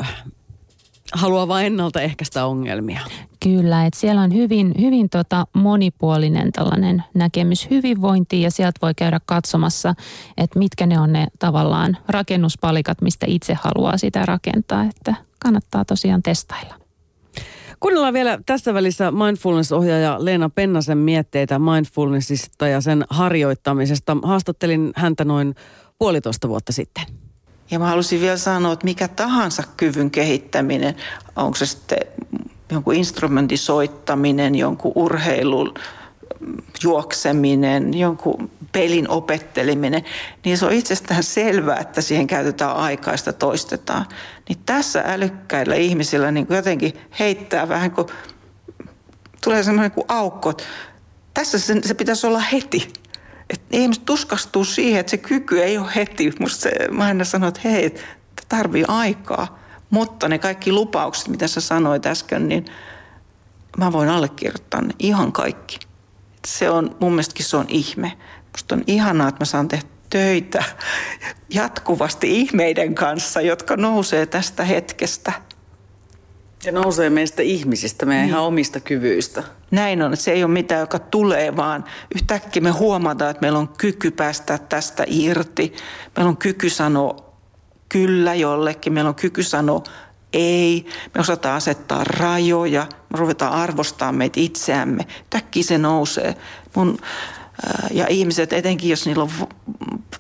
[1.14, 3.00] haluaa vain ennaltaehkäistä ongelmia.
[3.44, 9.20] Kyllä, että siellä on hyvin, hyvin tota monipuolinen tällainen näkemys hyvinvointiin ja sieltä voi käydä
[9.26, 9.94] katsomassa,
[10.38, 16.24] että mitkä ne on ne tavallaan rakennuspalikat, mistä itse haluaa sitä rakentaa, että kannattaa tosiaan
[16.24, 16.76] testailla.
[17.80, 24.18] Kuunnellaan vielä tässä välissä mindfulness-ohjaaja Leena Pennasen mietteitä mindfulnessista ja sen harjoittamisesta.
[24.24, 25.56] Haastattelin häntä noin
[26.00, 27.23] puolitoista vuotta sitten.
[27.72, 30.96] Ja mä halusin vielä sanoa, että mikä tahansa kyvyn kehittäminen,
[31.36, 32.00] onko se sitten
[32.72, 35.74] jonkun instrumentin soittaminen, jonkun urheilun
[36.84, 40.04] juokseminen, jonkun pelin opetteleminen,
[40.46, 44.06] niin se on itsestään selvää, että siihen käytetään aikaa sitä toistetaan.
[44.50, 48.08] Niin tässä älykkäillä ihmisillä niin kuin jotenkin heittää vähän kuin,
[49.44, 50.54] tulee semmoinen kuin aukko.
[51.34, 52.94] Tässä se, se pitäisi olla heti.
[53.54, 56.34] Että ihmiset tuskastuu siihen, että se kyky ei ole heti.
[56.40, 57.96] Musta se, mä aina sanon, että hei,
[58.50, 59.60] tarvii aikaa.
[59.90, 62.66] Mutta ne kaikki lupaukset, mitä sä sanoit äsken, niin
[63.78, 65.80] mä voin allekirjoittaa ne ihan kaikki
[66.48, 68.18] se on, mun mielestäkin se on ihme.
[68.52, 70.64] Musta on ihanaa, että mä saan tehdä töitä
[71.50, 75.34] jatkuvasti ihmeiden kanssa, jotka nousee tästä hetkestä.
[76.66, 78.30] Ja nousee meistä ihmisistä, meidän niin.
[78.30, 79.44] ihan omista kyvyistä.
[79.72, 81.86] Näin on, että se ei ole mitään, joka tulee, vaan
[82.16, 85.74] yhtäkkiä me huomataan, että meillä on kyky päästä tästä irti.
[86.16, 87.34] Meillä on kyky sanoa
[87.90, 89.84] kyllä jollekin, meillä on kyky sanoa
[90.34, 90.86] ei.
[91.16, 95.08] Me osataan asettaa rajoja, me ruvetaan arvostaa meitä itseämme.
[95.30, 96.36] Täkki se nousee.
[96.76, 96.98] Mun,
[97.92, 99.32] ja ihmiset, etenkin jos niillä on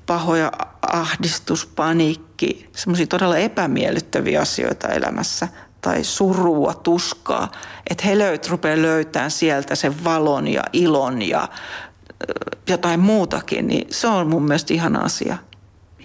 [0.06, 5.48] pahoja ahdistus, paniikki, semmoisia todella epämiellyttäviä asioita elämässä
[5.84, 7.52] tai surua, tuskaa,
[7.90, 11.48] että he löyt, rupeaa löytämään sieltä sen valon ja ilon ja
[12.68, 15.38] jotain muutakin, niin se on mun mielestä ihana asia.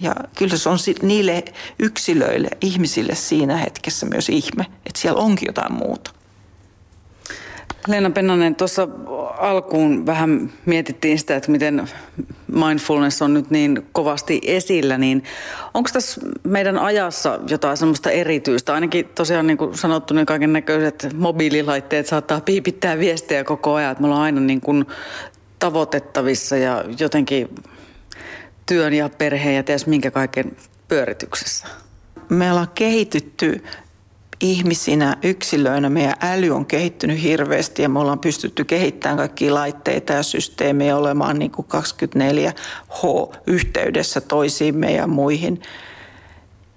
[0.01, 1.43] Ja kyllä se on niille
[1.79, 6.11] yksilöille, ihmisille siinä hetkessä myös ihme, että siellä onkin jotain muuta.
[7.89, 8.87] Leena Pennanen, tuossa
[9.37, 11.89] alkuun vähän mietittiin sitä, että miten
[12.47, 15.23] mindfulness on nyt niin kovasti esillä, niin
[15.73, 18.73] onko tässä meidän ajassa jotain semmoista erityistä?
[18.73, 24.01] Ainakin tosiaan niin kuin sanottu, niin kaiken näköiset mobiililaitteet saattaa piipittää viestejä koko ajan, että
[24.01, 24.85] me ollaan aina niin kuin
[25.59, 27.55] tavoitettavissa ja jotenkin
[28.65, 31.67] työn ja perheen ja ties minkä kaiken pyörityksessä?
[32.29, 33.63] Me ollaan kehitytty
[34.41, 40.23] ihmisinä, yksilöinä, meidän äly on kehittynyt hirveästi ja me ollaan pystytty kehittämään kaikkia laitteita ja
[40.23, 45.61] systeemejä olemaan niin kuin 24H-yhteydessä toisiimme ja muihin.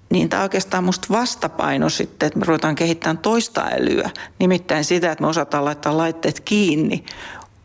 [0.09, 4.09] Niin tämä oikeastaan musta vastapaino sitten, että me ruvetaan kehittämään toista älyä.
[4.39, 7.05] Nimittäin sitä, että me osataan laittaa laitteet kiinni,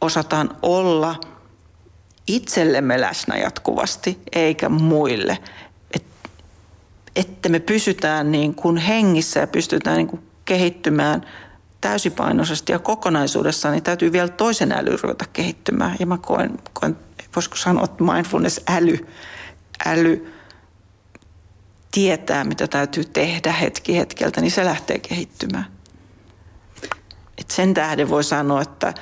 [0.01, 1.17] osataan olla–
[2.29, 5.39] itsellemme läsnä jatkuvasti, eikä muille.
[7.19, 11.27] Et, että me pysytään niin kuin hengissä ja pystytään niin kuin kehittymään
[11.81, 15.97] täysipainoisesti ja kokonaisuudessaan, niin täytyy vielä toisen äly ruveta kehittymään.
[16.01, 16.97] Ja mä koen, koen
[17.37, 19.07] voisiko sanoa, että mindfulness-äly,
[19.87, 20.33] äly
[21.91, 25.67] tietää, mitä täytyy tehdä hetki hetkeltä, niin se lähtee kehittymään.
[27.39, 28.95] Et sen tähden voi sanoa, että,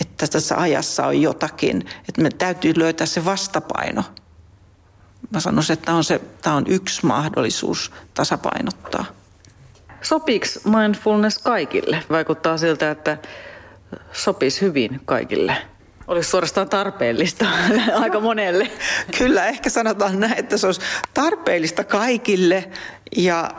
[0.00, 4.04] että tässä ajassa on jotakin, että me täytyy löytää se vastapaino.
[5.32, 9.04] Mä sanoisin, että tämä on, se, tämä on yksi mahdollisuus tasapainottaa.
[10.02, 12.02] Sopiiko mindfulness kaikille?
[12.10, 13.18] Vaikuttaa siltä, että
[14.12, 15.56] sopisi hyvin kaikille.
[16.06, 17.46] Olisi suorastaan tarpeellista
[18.02, 18.70] aika monelle.
[19.18, 20.80] Kyllä, ehkä sanotaan näin, että se olisi
[21.14, 22.70] tarpeellista kaikille
[23.16, 23.50] ja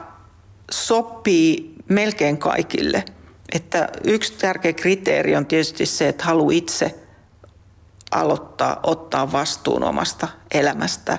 [0.71, 3.03] sopii melkein kaikille.
[3.51, 7.02] Että yksi tärkeä kriteeri on tietysti se, että halu itse
[8.13, 11.17] aloittaa, ottaa vastuun omasta elämästä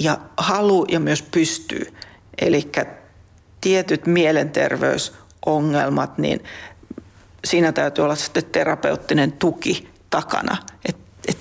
[0.00, 1.94] ja halu ja myös pystyy.
[2.40, 2.70] Eli
[3.60, 6.44] tietyt mielenterveysongelmat, niin
[7.44, 10.56] siinä täytyy olla sitten terapeuttinen tuki takana.
[10.88, 10.96] Et,
[11.28, 11.38] et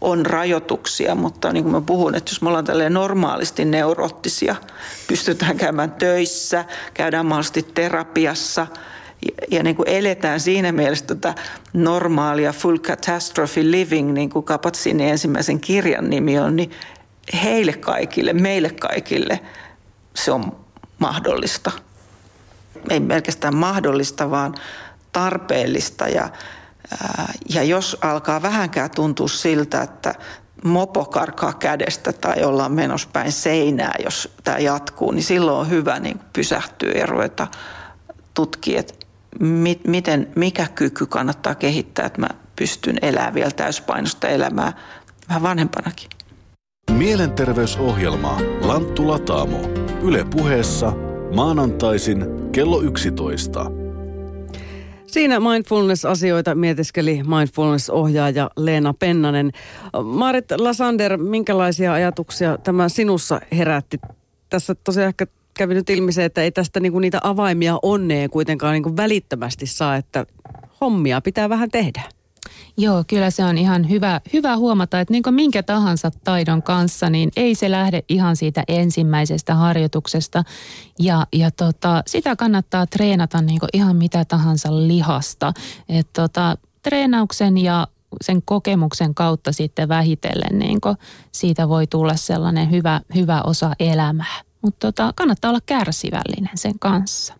[0.00, 4.54] on rajoituksia, mutta niin kuin mä puhun, että jos me ollaan tälleen normaalisti neuroottisia,
[5.08, 8.66] pystytään käymään töissä, käydään mahdollisesti terapiassa
[9.50, 11.34] ja, niin kuin eletään siinä mielessä tätä
[11.72, 16.70] normaalia full catastrophe living, niin kuin Kapatsini ensimmäisen kirjan nimi on, niin
[17.42, 19.40] heille kaikille, meille kaikille
[20.14, 20.56] se on
[20.98, 21.72] mahdollista.
[22.90, 24.54] Ei pelkästään mahdollista, vaan
[25.12, 26.28] tarpeellista ja,
[27.48, 30.14] ja jos alkaa vähänkään tuntua siltä, että
[30.64, 36.00] mopo karkaa kädestä tai ollaan menossa päin seinää, jos tämä jatkuu, niin silloin on hyvä
[36.00, 37.46] niin pysähtyä ja ruveta
[38.34, 39.05] tutkia, että
[39.40, 44.72] mit, miten, mikä kyky kannattaa kehittää, että mä pystyn elämään vielä täyspainosta elämää
[45.28, 46.08] vähän vanhempanakin.
[46.90, 49.60] Mielenterveysohjelma Lanttu Lataamo.
[50.02, 50.92] Yle puheessa
[51.34, 53.70] maanantaisin kello 11.
[55.06, 59.52] Siinä mindfulness-asioita mietiskeli mindfulness-ohjaaja Leena Pennanen.
[60.04, 64.00] Marit Lasander, minkälaisia ajatuksia tämä sinussa herätti?
[64.50, 65.26] Tässä tosiaan ehkä
[65.56, 69.96] kävi nyt ilmi se, että ei tästä niinku niitä avaimia onneen kuitenkaan niinku välittömästi saa,
[69.96, 70.26] että
[70.80, 72.02] hommia pitää vähän tehdä.
[72.78, 77.10] Joo, kyllä se on ihan hyvä, hyvä huomata, että niin kuin minkä tahansa taidon kanssa,
[77.10, 80.44] niin ei se lähde ihan siitä ensimmäisestä harjoituksesta.
[80.98, 85.52] Ja, ja tota, sitä kannattaa treenata niin kuin ihan mitä tahansa lihasta.
[85.88, 87.86] Et tota, treenauksen ja
[88.20, 90.80] sen kokemuksen kautta sitten vähitellen niin
[91.32, 94.45] siitä voi tulla sellainen hyvä, hyvä osa elämää.
[94.62, 97.34] Mutta tota, kannattaa olla kärsivällinen sen kanssa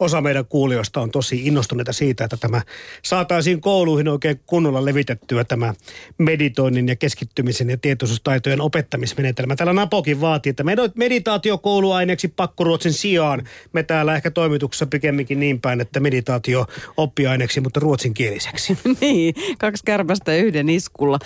[0.00, 2.62] osa meidän kuulijoista on tosi innostuneita siitä, että tämä
[3.02, 5.74] saataisiin kouluihin oikein kunnolla levitettyä tämä
[6.18, 9.56] meditoinnin ja keskittymisen ja tietoisuustaitojen opettamismenetelmä.
[9.56, 13.42] Täällä Napokin vaatii, että meditaatio kouluaineeksi pakkoruotsin sijaan.
[13.72, 18.78] Me täällä ehkä toimituksessa pikemminkin niin päin, että meditaatio oppiaineeksi, mutta ruotsinkieliseksi.
[19.00, 21.18] niin, kaksi kärpästä yhden iskulla.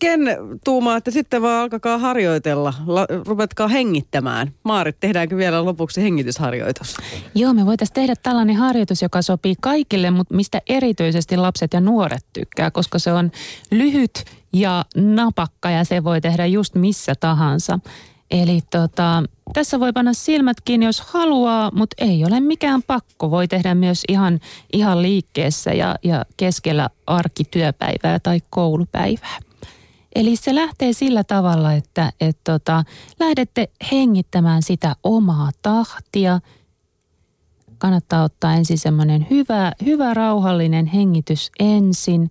[0.00, 0.20] Ken
[0.64, 2.74] tuumaa, että sitten vaan alkakaa harjoitella,
[3.26, 4.52] rupetkaa hengittämään.
[4.64, 6.96] Maarit, tehdäänkö vielä lopuksi hengitysharjoitus?
[7.34, 11.80] Joo, me voit voitaisiin tehdä tällainen harjoitus, joka sopii kaikille, mutta mistä erityisesti lapset ja
[11.80, 13.30] nuoret tykkää, koska se on
[13.70, 17.78] lyhyt ja napakka ja se voi tehdä just missä tahansa.
[18.30, 19.22] Eli tota,
[19.52, 23.30] tässä voi panna silmät kiinni, jos haluaa, mutta ei ole mikään pakko.
[23.30, 24.40] Voi tehdä myös ihan,
[24.72, 29.38] ihan liikkeessä ja, ja keskellä arkityöpäivää tai koulupäivää.
[30.14, 32.84] Eli se lähtee sillä tavalla, että et tota,
[33.20, 36.40] lähdette hengittämään sitä omaa tahtia–
[37.82, 42.30] kannattaa ottaa ensin semmoinen hyvä, hyvä rauhallinen hengitys ensin.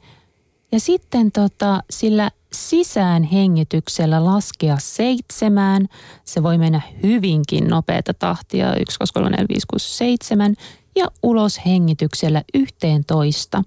[0.72, 5.88] Ja sitten tota, sillä sisään hengityksellä laskea seitsemään.
[6.26, 10.56] Se voi mennä hyvinkin nopeata tahtia, 1, 2, 3, 4, 5, 6, 7.
[10.96, 13.64] Ja ulos hengityksellä yhteen toista.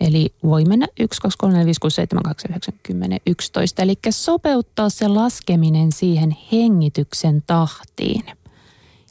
[0.00, 3.82] Eli voi mennä 1, 2, 3, 4, 5, 6, 7, 8, 9, 10, 11.
[3.82, 8.24] Eli sopeuttaa se laskeminen siihen hengityksen tahtiin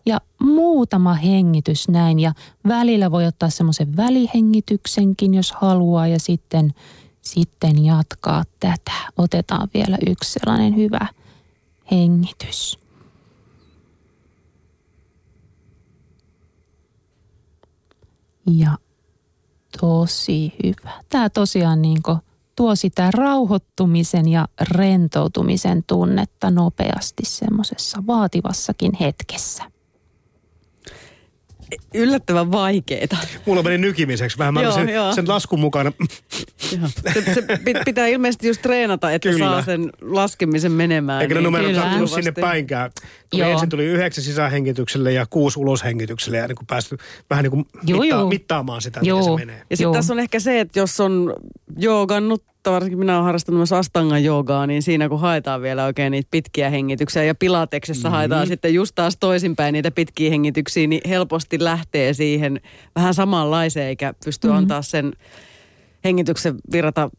[0.05, 2.33] ja muutama hengitys näin ja
[2.67, 6.73] välillä voi ottaa semmoisen välihengityksenkin, jos haluaa ja sitten,
[7.21, 8.91] sitten jatkaa tätä.
[9.17, 11.07] Otetaan vielä yksi sellainen hyvä
[11.91, 12.79] hengitys.
[18.45, 18.77] Ja
[19.81, 20.91] tosi hyvä.
[21.09, 22.01] Tämä tosiaan niin
[22.55, 29.72] tuo sitä rauhoittumisen ja rentoutumisen tunnetta nopeasti semmoisessa vaativassakin hetkessä
[31.93, 33.17] yllättävän vaikeita.
[33.45, 34.53] Mulla meni nykimiseksi vähän.
[34.53, 35.13] Mä joo, sen, joo.
[35.13, 35.91] sen laskun mukana
[36.71, 36.87] Joo.
[37.13, 37.43] Se, se
[37.85, 39.45] pitää ilmeisesti just treenata, että Kyllä.
[39.45, 41.21] saa sen laskemisen menemään.
[41.21, 41.81] Eikä ne niin numerot kyllä.
[41.81, 42.91] sattunut sinne päinkään.
[43.29, 43.51] Tuli Joo.
[43.51, 46.97] ensin tuli yhdeksän sisähengitykselle ja kuusi uloshengitykselle ja niin kuin päästy
[47.29, 48.29] vähän niin kuin Joo, mittaa, joo.
[48.29, 49.19] mittaamaan sitä, Joo.
[49.19, 49.63] miten se menee.
[49.69, 51.35] Ja sitten tässä on ehkä se, että jos on
[51.77, 56.11] joogannut, tai varsinkin minä olen harrastanut myös astanga joogaa, niin siinä kun haetaan vielä oikein
[56.11, 58.15] niitä pitkiä hengityksiä ja pilateksessa mm-hmm.
[58.15, 62.61] haetaan sitten just taas toisinpäin niitä pitkiä hengityksiä, niin helposti lähtee siihen
[62.95, 64.57] vähän samanlaiseen eikä pysty mm-hmm.
[64.57, 65.13] antaa sen
[66.03, 67.09] hengityksen virrata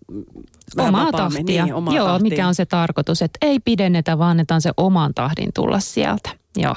[0.76, 1.36] vähän Omaa vapaammin.
[1.38, 1.64] tahtia.
[1.64, 2.30] Niin, omaa Joo, tahtia.
[2.30, 6.30] mikä on se tarkoitus, että ei pidennetä, vaan annetaan se oman tahdin tulla sieltä.
[6.56, 6.76] Joo.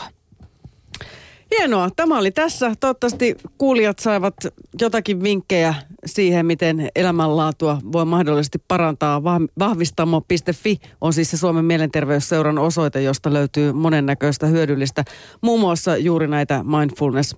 [1.58, 1.90] Hienoa.
[1.96, 2.72] Tämä oli tässä.
[2.80, 4.36] Toivottavasti kuulijat saivat
[4.82, 5.76] jotakin vinkkejä
[6.06, 9.20] siihen, miten elämänlaatua voi mahdollisesti parantaa.
[9.20, 15.04] Vah- Vahvistamo.fi on siis se Suomen mielenterveysseuran osoite, josta löytyy monennäköistä hyödyllistä.
[15.42, 17.36] Muun muassa juuri näitä mindfulness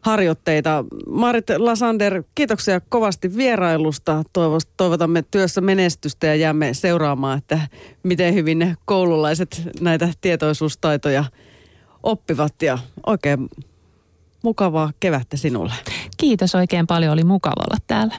[0.00, 0.84] harjoitteita.
[1.06, 4.22] Marit Lasander, kiitoksia kovasti vierailusta.
[4.76, 7.60] Toivotamme työssä menestystä ja jäämme seuraamaan, että
[8.02, 11.24] miten hyvin koululaiset näitä tietoisuustaitoja
[12.02, 13.48] oppivat ja oikein
[14.44, 15.72] mukavaa kevättä sinulle.
[16.16, 18.14] Kiitos oikein paljon, oli mukava olla täällä.